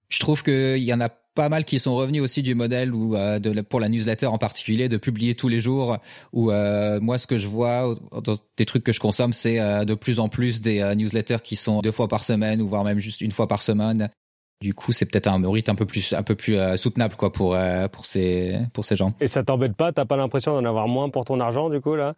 Je 0.10 0.20
trouve 0.20 0.44
qu'il 0.44 0.78
y 0.84 0.94
en 0.94 1.02
a 1.02 1.10
pas 1.36 1.50
mal 1.50 1.66
qui 1.66 1.80
sont 1.80 1.96
revenus 1.96 2.22
aussi 2.22 2.44
du 2.44 2.56
modèle 2.56 2.94
ou 2.94 3.16
euh, 3.16 3.40
de, 3.40 3.62
pour 3.62 3.80
la 3.80 3.90
newsletter 3.90 4.28
en 4.28 4.38
particulier 4.38 4.90
de 4.90 4.98
publier 4.98 5.36
tous 5.36 5.48
les 5.48 5.60
jours. 5.60 5.98
Ou 6.32 6.52
euh, 6.52 7.00
moi, 7.00 7.18
ce 7.18 7.28
que 7.28 7.38
je 7.38 7.48
vois 7.48 7.96
dans 8.24 8.38
des 8.58 8.66
trucs 8.66 8.84
que 8.84 8.92
je 8.92 9.00
consomme, 9.00 9.34
c'est 9.34 9.60
euh, 9.60 9.86
de 9.86 9.94
plus 9.94 10.20
en 10.20 10.30
plus 10.30 10.62
des 10.62 10.80
euh, 10.80 10.96
newsletters 10.96 11.42
qui 11.44 11.56
sont 11.56 11.82
deux 11.82 11.92
fois 11.92 12.08
par 12.08 12.24
semaine 12.24 12.62
ou 12.62 12.68
voire 12.68 12.84
même 12.84 13.00
juste 13.00 13.22
une 13.22 13.32
fois 13.32 13.48
par 13.48 13.62
semaine. 13.62 14.10
Du 14.62 14.74
coup, 14.74 14.94
c'est 14.94 15.06
peut-être 15.06 15.28
un 15.28 15.42
rythme 15.52 15.72
un 15.72 15.76
peu 15.76 15.86
plus 15.86 16.14
un 16.14 16.24
peu 16.24 16.36
plus 16.36 16.56
euh, 16.56 16.78
soutenable 16.78 17.16
quoi 17.16 17.34
pour 17.34 17.54
euh, 17.54 17.90
pour 17.90 18.06
ces 18.06 18.60
pour 18.72 18.86
ces 18.86 18.96
gens. 18.96 19.14
Et 19.20 19.28
ça 19.28 19.44
t'embête 19.44 19.76
pas? 19.76 19.92
T'as 19.92 20.06
pas 20.06 20.16
l'impression 20.16 20.54
d'en 20.54 20.64
avoir 20.64 20.88
moins 20.88 21.10
pour 21.10 21.26
ton 21.26 21.40
argent 21.42 21.70
du 21.70 21.82
coup 21.82 21.96
là? 21.96 22.16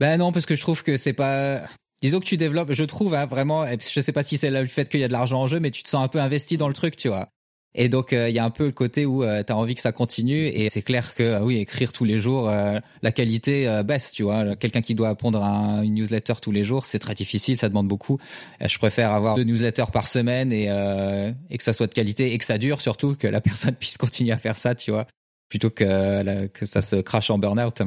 Ben 0.00 0.16
non, 0.16 0.32
parce 0.32 0.46
que 0.46 0.56
je 0.56 0.62
trouve 0.62 0.82
que 0.82 0.96
c'est 0.96 1.12
pas. 1.12 1.60
Disons 2.02 2.18
que 2.18 2.24
tu 2.24 2.38
développes, 2.38 2.72
je 2.72 2.84
trouve 2.84 3.14
hein, 3.14 3.26
vraiment. 3.26 3.66
Je 3.66 4.00
sais 4.00 4.12
pas 4.12 4.22
si 4.22 4.38
c'est 4.38 4.50
le 4.50 4.64
fait 4.66 4.88
qu'il 4.88 4.98
y 4.98 5.04
a 5.04 5.08
de 5.08 5.12
l'argent 5.12 5.42
en 5.42 5.46
jeu, 5.46 5.60
mais 5.60 5.70
tu 5.70 5.82
te 5.82 5.88
sens 5.88 6.02
un 6.02 6.08
peu 6.08 6.18
investi 6.18 6.56
dans 6.56 6.68
le 6.68 6.74
truc, 6.74 6.96
tu 6.96 7.08
vois. 7.08 7.28
Et 7.76 7.88
donc 7.88 8.12
euh, 8.12 8.28
il 8.28 8.34
y 8.34 8.38
a 8.40 8.44
un 8.44 8.50
peu 8.50 8.66
le 8.66 8.72
côté 8.72 9.06
où 9.06 9.22
tu 9.22 9.52
as 9.52 9.56
envie 9.56 9.76
que 9.76 9.80
ça 9.80 9.92
continue 9.92 10.46
et 10.48 10.68
c'est 10.70 10.82
clair 10.82 11.14
que 11.14 11.34
ah 11.34 11.44
oui 11.44 11.58
écrire 11.58 11.92
tous 11.92 12.04
les 12.04 12.18
jours 12.18 12.48
euh, 12.48 12.80
la 13.02 13.12
qualité 13.12 13.68
euh, 13.68 13.84
baisse 13.84 14.10
tu 14.10 14.24
vois. 14.24 14.56
Quelqu'un 14.56 14.80
qui 14.82 14.96
doit 14.96 15.14
pondre 15.14 15.44
un- 15.44 15.82
une 15.82 15.94
newsletter 15.94 16.34
tous 16.42 16.50
les 16.50 16.64
jours 16.64 16.84
c'est 16.84 16.98
très 16.98 17.14
difficile 17.14 17.56
ça 17.56 17.68
demande 17.68 17.86
beaucoup. 17.86 18.18
Euh, 18.60 18.66
je 18.66 18.76
préfère 18.78 19.12
avoir 19.12 19.36
deux 19.36 19.44
newsletters 19.44 19.92
par 19.92 20.08
semaine 20.08 20.52
et 20.52 20.66
euh, 20.68 21.30
et 21.48 21.58
que 21.58 21.62
ça 21.62 21.72
soit 21.72 21.86
de 21.86 21.94
qualité 21.94 22.32
et 22.32 22.38
que 22.38 22.44
ça 22.44 22.58
dure 22.58 22.80
surtout 22.80 23.14
que 23.14 23.28
la 23.28 23.40
personne 23.48 23.74
puisse 23.76 23.98
continuer 23.98 24.32
à 24.32 24.38
faire 24.38 24.58
ça 24.58 24.74
tu 24.74 24.90
vois 24.90 25.06
plutôt 25.48 25.70
que 25.70 26.46
que 26.48 26.66
ça 26.66 26.82
se 26.82 26.96
crache 26.96 27.30
en 27.30 27.38
burn-out. 27.38 27.82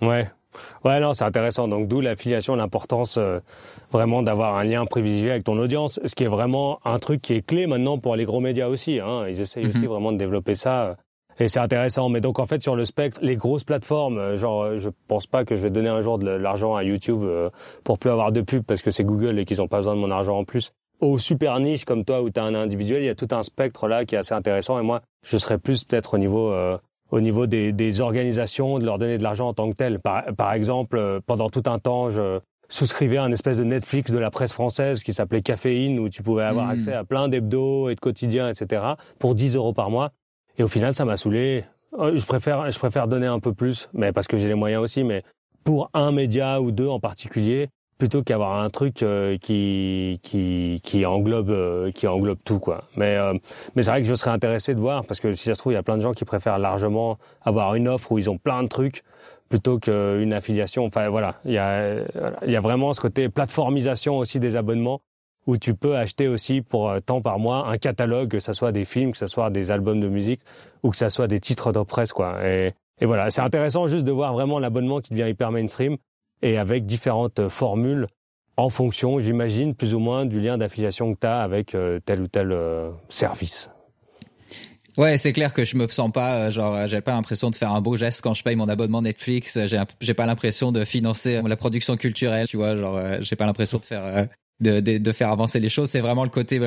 Ouais. 0.00 0.28
Ouais, 0.84 1.00
non, 1.00 1.12
c'est 1.12 1.24
intéressant. 1.24 1.68
Donc, 1.68 1.88
d'où 1.88 2.00
l'affiliation, 2.00 2.54
l'importance 2.56 3.16
euh, 3.18 3.40
vraiment 3.92 4.22
d'avoir 4.22 4.56
un 4.56 4.64
lien 4.64 4.84
privilégié 4.86 5.30
avec 5.32 5.44
ton 5.44 5.58
audience, 5.58 6.00
ce 6.04 6.14
qui 6.14 6.24
est 6.24 6.28
vraiment 6.28 6.78
un 6.84 6.98
truc 6.98 7.20
qui 7.22 7.34
est 7.34 7.42
clé 7.46 7.66
maintenant 7.66 7.98
pour 7.98 8.16
les 8.16 8.24
gros 8.24 8.40
médias 8.40 8.68
aussi. 8.68 9.00
Hein. 9.00 9.26
Ils 9.28 9.40
essayent 9.40 9.64
Mhm. 9.64 9.70
aussi 9.70 9.86
vraiment 9.86 10.12
de 10.12 10.18
développer 10.18 10.54
ça. 10.54 10.84
euh, 10.86 10.94
Et 11.38 11.48
c'est 11.48 11.60
intéressant. 11.60 12.08
Mais 12.08 12.20
donc, 12.22 12.38
en 12.38 12.46
fait, 12.46 12.62
sur 12.62 12.76
le 12.76 12.84
spectre, 12.86 13.18
les 13.22 13.36
grosses 13.36 13.64
plateformes, 13.64 14.16
euh, 14.18 14.36
genre, 14.36 14.78
je 14.78 14.88
pense 15.06 15.26
pas 15.26 15.44
que 15.44 15.54
je 15.54 15.62
vais 15.62 15.70
donner 15.70 15.90
un 15.90 16.00
jour 16.00 16.18
de 16.18 16.26
l'argent 16.30 16.74
à 16.76 16.82
YouTube 16.82 17.22
pour 17.84 17.98
plus 17.98 18.10
avoir 18.10 18.32
de 18.32 18.40
pub 18.40 18.62
parce 18.64 18.80
que 18.80 18.90
c'est 18.90 19.04
Google 19.04 19.38
et 19.38 19.44
qu'ils 19.44 19.60
ont 19.60 19.68
pas 19.68 19.78
besoin 19.78 19.94
de 19.94 20.00
mon 20.00 20.10
argent 20.10 20.38
en 20.38 20.44
plus. 20.44 20.72
Aux 21.00 21.18
super 21.18 21.60
niches 21.60 21.84
comme 21.84 22.06
toi 22.06 22.22
où 22.22 22.30
tu 22.30 22.40
as 22.40 22.44
un 22.44 22.54
individuel, 22.54 23.02
il 23.02 23.06
y 23.06 23.10
a 23.10 23.14
tout 23.14 23.28
un 23.32 23.42
spectre 23.42 23.86
là 23.86 24.06
qui 24.06 24.14
est 24.14 24.18
assez 24.18 24.32
intéressant. 24.32 24.78
Et 24.78 24.82
moi, 24.82 25.02
je 25.22 25.36
serais 25.36 25.58
plus 25.58 25.84
peut-être 25.84 26.14
au 26.14 26.18
niveau 26.18 26.50
euh, 26.52 26.78
au 27.10 27.20
niveau 27.20 27.46
des, 27.46 27.72
des 27.72 28.00
organisations, 28.00 28.78
de 28.78 28.84
leur 28.84 28.98
donner 28.98 29.18
de 29.18 29.22
l'argent 29.22 29.48
en 29.48 29.54
tant 29.54 29.70
que 29.70 29.76
tel. 29.76 30.00
Par, 30.00 30.24
par 30.36 30.52
exemple, 30.52 30.96
euh, 30.98 31.20
pendant 31.24 31.48
tout 31.50 31.62
un 31.66 31.78
temps, 31.78 32.10
je 32.10 32.40
souscrivais 32.68 33.16
à 33.18 33.22
un 33.22 33.30
espèce 33.30 33.58
de 33.58 33.64
Netflix 33.64 34.10
de 34.10 34.18
la 34.18 34.30
presse 34.30 34.52
française 34.52 35.02
qui 35.04 35.12
s'appelait 35.14 35.42
Caféine, 35.42 36.00
où 36.00 36.08
tu 36.08 36.22
pouvais 36.22 36.42
avoir 36.42 36.66
Mm. 36.66 36.70
accès 36.70 36.92
à 36.92 37.04
plein 37.04 37.28
d'hebdos 37.28 37.88
et 37.90 37.94
de 37.94 38.00
quotidiens, 38.00 38.48
etc., 38.48 38.82
pour 39.20 39.34
10 39.36 39.54
euros 39.54 39.72
par 39.72 39.88
mois. 39.90 40.10
Et 40.58 40.64
au 40.64 40.68
final, 40.68 40.94
ça 40.94 41.04
m'a 41.04 41.16
saoulé. 41.16 41.64
Euh, 41.98 42.16
Je 42.16 42.26
préfère, 42.26 42.68
je 42.70 42.78
préfère 42.78 43.06
donner 43.06 43.26
un 43.26 43.38
peu 43.38 43.52
plus, 43.52 43.88
mais 43.92 44.12
parce 44.12 44.26
que 44.26 44.36
j'ai 44.36 44.48
les 44.48 44.54
moyens 44.54 44.82
aussi, 44.82 45.04
mais 45.04 45.22
pour 45.62 45.90
un 45.94 46.10
média 46.12 46.60
ou 46.60 46.72
deux 46.72 46.88
en 46.88 46.98
particulier, 46.98 47.68
plutôt 47.98 48.22
qu'avoir 48.22 48.60
un 48.60 48.70
truc 48.70 49.02
euh, 49.02 49.38
qui 49.38 50.20
qui 50.22 50.80
qui 50.82 51.06
englobe 51.06 51.50
euh, 51.50 51.90
qui 51.92 52.06
englobe 52.06 52.38
tout 52.44 52.58
quoi. 52.58 52.84
Mais 52.96 53.16
euh, 53.16 53.34
mais 53.74 53.82
c'est 53.82 53.90
vrai 53.90 54.02
que 54.02 54.08
je 54.08 54.14
serais 54.14 54.30
intéressé 54.30 54.74
de 54.74 54.80
voir 54.80 55.04
parce 55.06 55.20
que 55.20 55.32
si 55.32 55.44
ça 55.44 55.54
se 55.54 55.58
trouve 55.58 55.72
il 55.72 55.76
y 55.76 55.78
a 55.78 55.82
plein 55.82 55.96
de 55.96 56.02
gens 56.02 56.12
qui 56.12 56.24
préfèrent 56.24 56.58
largement 56.58 57.18
avoir 57.42 57.74
une 57.74 57.88
offre 57.88 58.12
où 58.12 58.18
ils 58.18 58.28
ont 58.28 58.38
plein 58.38 58.62
de 58.62 58.68
trucs 58.68 59.02
plutôt 59.48 59.78
qu'une 59.78 60.32
affiliation. 60.32 60.84
Enfin 60.84 61.08
voilà, 61.08 61.36
il 61.44 61.52
y 61.52 61.58
a 61.58 62.00
il 62.44 62.50
y 62.50 62.56
a 62.56 62.60
vraiment 62.60 62.92
ce 62.92 63.00
côté 63.00 63.28
plateformisation 63.28 64.18
aussi 64.18 64.40
des 64.40 64.56
abonnements 64.56 65.00
où 65.46 65.56
tu 65.56 65.74
peux 65.74 65.96
acheter 65.96 66.28
aussi 66.28 66.60
pour 66.60 66.90
euh, 66.90 67.00
tant 67.00 67.22
par 67.22 67.38
mois 67.38 67.68
un 67.68 67.78
catalogue, 67.78 68.28
que 68.28 68.40
ce 68.40 68.52
soit 68.52 68.72
des 68.72 68.84
films, 68.84 69.12
que 69.12 69.18
ce 69.18 69.26
soit 69.26 69.48
des 69.50 69.70
albums 69.70 70.00
de 70.00 70.08
musique 70.08 70.40
ou 70.82 70.90
que 70.90 70.96
ce 70.96 71.08
soit 71.08 71.28
des 71.28 71.40
titres 71.40 71.72
de 71.72 71.82
presse 71.82 72.12
quoi. 72.12 72.44
Et 72.44 73.04
voilà, 73.04 73.30
c'est 73.30 73.42
intéressant 73.42 73.86
juste 73.86 74.04
de 74.04 74.12
voir 74.12 74.32
vraiment 74.32 74.58
l'abonnement 74.58 75.00
qui 75.00 75.14
devient 75.14 75.30
hyper 75.30 75.52
mainstream 75.52 75.96
et 76.42 76.58
avec 76.58 76.86
différentes 76.86 77.48
formules 77.48 78.06
en 78.56 78.70
fonction, 78.70 79.18
j'imagine, 79.20 79.74
plus 79.74 79.94
ou 79.94 79.98
moins 79.98 80.24
du 80.24 80.40
lien 80.40 80.56
d'affiliation 80.58 81.14
que 81.14 81.20
tu 81.20 81.26
as 81.26 81.40
avec 81.40 81.74
euh, 81.74 82.00
tel 82.04 82.20
ou 82.20 82.26
tel 82.26 82.52
euh, 82.52 82.90
service. 83.08 83.68
Ouais, 84.96 85.18
c'est 85.18 85.34
clair 85.34 85.52
que 85.52 85.66
je 85.66 85.76
me 85.76 85.86
sens 85.88 86.10
pas 86.10 86.36
euh, 86.36 86.50
genre 86.50 86.86
j'ai 86.86 87.02
pas 87.02 87.12
l'impression 87.12 87.50
de 87.50 87.54
faire 87.54 87.72
un 87.72 87.82
beau 87.82 87.96
geste 87.96 88.22
quand 88.22 88.32
je 88.32 88.42
paye 88.42 88.56
mon 88.56 88.68
abonnement 88.68 89.02
Netflix, 89.02 89.58
j'ai 90.00 90.14
pas 90.14 90.24
l'impression 90.24 90.72
de 90.72 90.86
financer 90.86 91.42
la 91.42 91.56
production 91.56 91.98
culturelle, 91.98 92.48
tu 92.48 92.56
vois, 92.56 92.76
genre 92.76 92.98
j'ai 93.20 93.36
pas 93.36 93.44
l'impression 93.44 93.78
de 93.78 93.84
faire 93.84 94.26
de, 94.60 94.80
de, 94.80 95.12
faire 95.12 95.30
avancer 95.30 95.60
les 95.60 95.68
choses, 95.68 95.90
c'est 95.90 96.00
vraiment 96.00 96.24
le 96.24 96.30
côté 96.30 96.58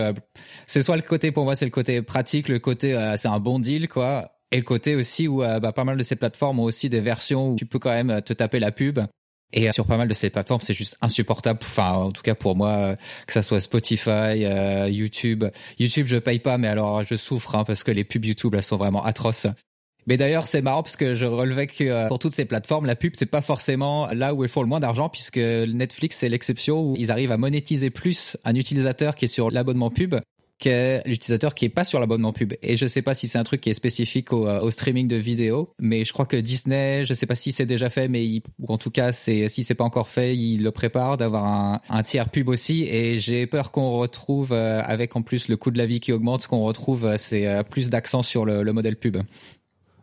c'est 0.67 0.84
soit 0.84 0.95
le 0.95 1.01
côté 1.01 1.32
pour 1.32 1.43
moi 1.43 1.55
c'est 1.55 1.65
le 1.65 1.71
côté 1.71 2.03
pratique, 2.03 2.49
le 2.49 2.60
côté 2.60 2.95
c'est 3.17 3.27
un 3.27 3.39
bon 3.39 3.58
deal 3.58 3.88
quoi. 3.88 4.32
Et 4.51 4.58
le 4.58 4.63
côté 4.63 4.95
aussi 4.95 5.27
où 5.27 5.39
bah, 5.39 5.71
pas 5.71 5.84
mal 5.84 5.97
de 5.97 6.03
ces 6.03 6.15
plateformes 6.15 6.60
ont 6.60 6.65
aussi 6.65 6.88
des 6.88 7.01
versions 7.01 7.53
où 7.53 7.55
tu 7.55 7.65
peux 7.65 7.79
quand 7.79 7.89
même 7.89 8.21
te 8.21 8.34
taper 8.34 8.60
la 8.60 8.71
pub 8.71 8.99
et 9.53 9.67
euh, 9.67 9.71
sur 9.71 9.85
pas 9.85 9.97
mal 9.97 10.07
de 10.07 10.13
ces 10.13 10.29
plateformes, 10.29 10.62
c'est 10.62 10.73
juste 10.73 10.97
insupportable. 11.01 11.59
Enfin, 11.63 11.91
en 11.91 12.12
tout 12.12 12.21
cas 12.21 12.35
pour 12.35 12.55
moi, 12.55 12.69
euh, 12.69 12.95
que 13.25 13.33
ça 13.33 13.41
soit 13.41 13.62
Spotify, 13.62 14.45
euh, 14.45 14.88
YouTube. 14.89 15.45
YouTube, 15.79 16.07
je 16.07 16.17
paye 16.17 16.39
pas, 16.39 16.57
mais 16.57 16.67
alors 16.67 17.03
je 17.03 17.15
souffre 17.15 17.55
hein, 17.55 17.63
parce 17.63 17.83
que 17.83 17.91
les 17.91 18.03
pubs 18.03 18.25
YouTube 18.25 18.53
elles 18.55 18.63
sont 18.63 18.77
vraiment 18.77 19.03
atroces. 19.03 19.47
Mais 20.07 20.17
d'ailleurs, 20.17 20.47
c'est 20.47 20.62
marrant 20.62 20.81
parce 20.81 20.95
que 20.95 21.13
je 21.13 21.27
relevais 21.27 21.67
que 21.67 21.83
euh, 21.83 22.07
pour 22.07 22.19
toutes 22.19 22.33
ces 22.33 22.45
plateformes, 22.45 22.85
la 22.85 22.95
pub, 22.95 23.13
c'est 23.15 23.27
pas 23.27 23.41
forcément 23.41 24.07
là 24.07 24.33
où 24.33 24.43
ils 24.43 24.49
font 24.49 24.62
le 24.62 24.67
moins 24.67 24.79
d'argent 24.79 25.07
puisque 25.07 25.38
Netflix, 25.38 26.17
c'est 26.17 26.29
l'exception 26.29 26.81
où 26.81 26.95
ils 26.97 27.12
arrivent 27.12 27.31
à 27.31 27.38
monétiser 27.38 27.91
plus 27.91 28.38
un 28.43 28.55
utilisateur 28.55 29.13
qui 29.13 29.25
est 29.25 29.29
sur 29.29 29.51
l'abonnement 29.51 29.91
pub 29.91 30.15
que 30.60 31.02
l'utilisateur 31.08 31.56
qui 31.56 31.65
est 31.65 31.69
pas 31.69 31.84
sur 31.84 32.00
l'abonnement 32.00 32.34
pub. 32.34 32.54
Et 32.62 32.76
je 32.76 32.86
sais 32.86 33.02
pas 33.02 33.13
si 33.13 33.28
c'est 33.28 33.38
un 33.38 33.43
truc 33.43 33.62
qui 33.62 33.69
est 33.69 33.74
spécifique 33.74 34.34
au, 34.34 34.48
euh, 34.48 34.69
streaming 34.72 35.08
de 35.08 35.15
vidéos, 35.15 35.69
mais 35.80 36.06
je 36.06 36.13
crois 36.13 36.26
que 36.26 36.38
Disney, 36.38 37.04
je 37.06 37.13
sais 37.13 37.26
pas 37.26 37.36
si 37.36 37.52
c'est 37.52 37.65
déjà 37.65 37.89
fait, 37.89 38.08
mais 38.08 38.41
ou 38.60 38.74
en 38.74 38.78
tout 38.78 38.91
cas, 38.91 39.12
c'est 39.12 39.48
si 39.50 39.63
c'est 39.63 39.76
pas 39.76 39.84
encore 39.84 40.10
fait, 40.10 40.36
il 40.36 40.63
le 40.63 40.72
prépare 40.72 41.17
d'avoir 41.17 41.82
un, 41.89 42.04
tiers 42.04 42.30
pub 42.30 42.50
aussi. 42.50 42.84
Et 42.84 43.19
j'ai 43.19 43.48
peur 43.48 43.72
qu'on 43.72 43.91
retrouve 43.91 44.52
euh, 44.52 44.82
avec 44.84 45.15
en 45.15 45.22
plus 45.22 45.48
le 45.48 45.58
coût 45.58 45.72
de 45.72 45.78
la 45.78 45.86
vie 45.86 46.00
qui 46.00 46.12
augmente, 46.12 46.43
ce 46.43 46.48
qu'on 46.48 46.63
retrouve, 46.63 47.06
euh, 47.06 47.17
c'est 47.17 47.63
plus 47.69 47.89
d'accent 47.89 48.22
sur 48.22 48.45
le, 48.45 48.63
le 48.63 48.74
modèle 48.74 48.95
pub. 48.95 49.17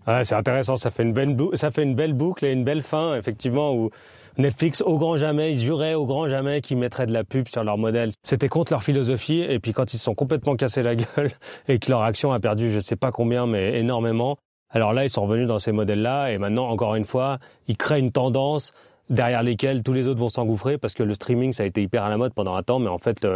Ouais, 0.07 0.23
c'est 0.25 0.35
intéressant. 0.37 0.77
Ça 0.77 0.90
fait 0.90 1.03
une 1.03 1.12
belle 1.12 1.37
ça 1.55 1.71
fait 1.71 1.83
une 1.83 1.95
belle 1.95 2.12
boucle 2.12 2.45
et 2.45 2.53
une 2.53 2.64
belle 2.64 2.83
fin, 2.83 3.16
effectivement, 3.16 3.75
où 3.75 3.90
Netflix, 4.38 4.83
au 4.83 4.99
grand 4.99 5.16
jamais, 5.16 5.53
ils 5.53 5.61
juraient 5.61 5.94
au 5.94 6.05
grand 6.05 6.29
jamais 6.29 6.61
qu'ils 6.61 6.77
mettraient 6.77 7.07
de 7.07 7.12
la 7.12 7.25
pub 7.25 7.49
sur 7.49 7.64
leur 7.64 7.79
modèle. 7.79 8.11
C'était 8.22 8.49
contre 8.49 8.72
leur 8.72 8.83
philosophie. 8.83 9.40
Et 9.40 9.59
puis 9.59 9.72
quand 9.72 9.94
ils 9.94 9.99
se 9.99 10.05
sont 10.05 10.14
complètement 10.14 10.57
cassés 10.57 10.83
la 10.83 10.94
gueule 10.96 11.31
et 11.68 11.79
que 11.79 11.90
leur 11.90 12.03
action 12.03 12.33
a 12.33 12.40
perdu 12.40 12.70
je 12.70 12.81
sais 12.81 12.96
pas 12.96 13.12
combien, 13.12 13.46
mais 13.46 13.79
énormément, 13.79 14.37
alors 14.70 14.92
là, 14.92 15.05
ils 15.05 15.11
sont 15.11 15.22
revenus 15.22 15.46
dans 15.46 15.59
ces 15.59 15.72
modèles-là. 15.72 16.33
Et 16.33 16.38
maintenant, 16.38 16.68
encore 16.68 16.96
une 16.96 17.05
fois, 17.05 17.38
ils 17.66 17.77
créent 17.77 18.01
une 18.01 18.12
tendance 18.12 18.72
derrière 19.09 19.42
lesquelles 19.42 19.83
tous 19.83 19.92
les 19.92 20.09
autres 20.09 20.20
vont 20.20 20.29
s'engouffrer 20.29 20.79
parce 20.79 20.92
que 20.92 21.03
le 21.03 21.14
streaming, 21.14 21.53
ça 21.53 21.62
a 21.62 21.66
été 21.66 21.81
hyper 21.81 22.05
à 22.05 22.11
la 22.11 22.18
mode 22.18 22.35
pendant 22.35 22.57
un 22.57 22.62
temps. 22.62 22.79
Mais 22.79 22.88
en 22.88 22.99
fait, 22.99 23.27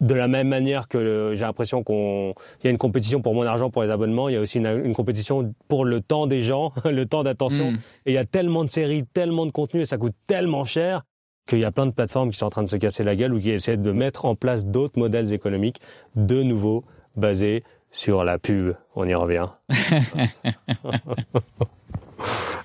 de 0.00 0.14
la 0.14 0.28
même 0.28 0.48
manière 0.48 0.88
que 0.88 1.32
j'ai 1.34 1.44
l'impression 1.44 1.82
qu'on 1.82 2.34
y 2.64 2.66
a 2.66 2.70
une 2.70 2.78
compétition 2.78 3.20
pour 3.22 3.34
mon 3.34 3.42
argent 3.42 3.70
pour 3.70 3.82
les 3.82 3.90
abonnements, 3.90 4.28
il 4.28 4.34
y 4.34 4.36
a 4.36 4.40
aussi 4.40 4.58
une, 4.58 4.94
compétition 4.94 5.54
pour 5.68 5.84
le 5.84 6.00
temps 6.00 6.26
des 6.26 6.40
gens, 6.40 6.72
le 6.84 7.06
temps 7.06 7.22
d'attention. 7.22 7.72
Mm. 7.72 7.78
Et 8.06 8.12
il 8.12 8.14
y 8.14 8.18
a 8.18 8.24
tellement 8.24 8.64
de 8.64 8.70
séries, 8.70 9.04
tellement 9.04 9.46
de 9.46 9.52
contenu 9.52 9.80
et 9.80 9.86
ça 9.86 9.98
coûte 9.98 10.14
tellement 10.26 10.64
cher 10.64 11.02
qu'il 11.46 11.60
y 11.60 11.64
a 11.64 11.70
plein 11.70 11.86
de 11.86 11.92
plateformes 11.92 12.30
qui 12.30 12.38
sont 12.38 12.46
en 12.46 12.50
train 12.50 12.64
de 12.64 12.68
se 12.68 12.76
casser 12.76 13.04
la 13.04 13.14
gueule 13.14 13.32
ou 13.32 13.40
qui 13.40 13.50
essaient 13.50 13.76
de 13.76 13.92
mettre 13.92 14.24
en 14.24 14.34
place 14.34 14.66
d'autres 14.66 14.98
modèles 14.98 15.32
économiques 15.32 15.80
de 16.16 16.42
nouveau 16.42 16.84
basés 17.14 17.62
sur 17.90 18.24
la 18.24 18.38
pub. 18.38 18.74
On 18.96 19.06
y 19.08 19.14
revient. 19.14 19.46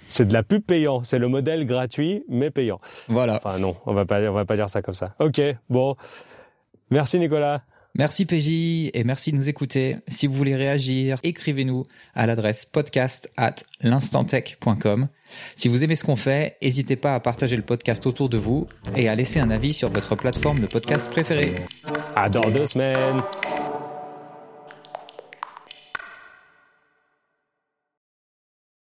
c'est 0.08 0.28
de 0.28 0.34
la 0.34 0.44
pub 0.44 0.64
payant. 0.64 1.04
C'est 1.04 1.20
le 1.20 1.28
modèle 1.28 1.66
gratuit 1.66 2.26
mais 2.28 2.50
payant. 2.50 2.80
Voilà. 3.08 3.36
Enfin 3.36 3.60
non, 3.60 3.76
on 3.86 3.94
va 3.94 4.06
pas 4.06 4.20
on 4.22 4.34
va 4.34 4.46
pas 4.46 4.56
dire 4.56 4.70
ça 4.70 4.82
comme 4.82 4.96
ça. 4.96 5.14
Ok, 5.20 5.42
bon. 5.70 5.96
Merci 6.92 7.20
Nicolas. 7.20 7.64
Merci 7.94 8.26
PJ 8.26 8.90
et 8.94 9.04
merci 9.04 9.32
de 9.32 9.38
nous 9.38 9.50
écouter. 9.50 9.98
Si 10.08 10.28
vous 10.28 10.34
voulez 10.34 10.56
réagir, 10.56 11.20
écrivez-nous 11.24 11.84
à 12.16 12.26
l'adresse 12.26 12.66
podcast 12.66 13.30
at 13.36 13.56
l'instantech.com. 13.82 15.08
Si 15.56 15.68
vous 15.68 15.84
aimez 15.84 15.96
ce 15.96 16.06
qu'on 16.06 16.16
fait, 16.16 16.58
n'hésitez 16.62 16.96
pas 16.96 17.16
à 17.16 17.20
partager 17.20 17.58
le 17.58 17.64
podcast 17.64 18.06
autour 18.06 18.30
de 18.30 18.38
vous 18.38 18.68
et 18.96 19.10
à 19.10 19.16
laisser 19.16 19.40
un 19.40 19.50
avis 19.50 19.74
sur 19.74 19.90
votre 19.90 20.16
plateforme 20.16 20.60
de 20.60 20.68
podcast 20.68 21.10
préférée. 21.10 21.56
À 22.16 22.30
dans 22.30 22.50
deux 22.50 22.66
semaines. 22.66 23.22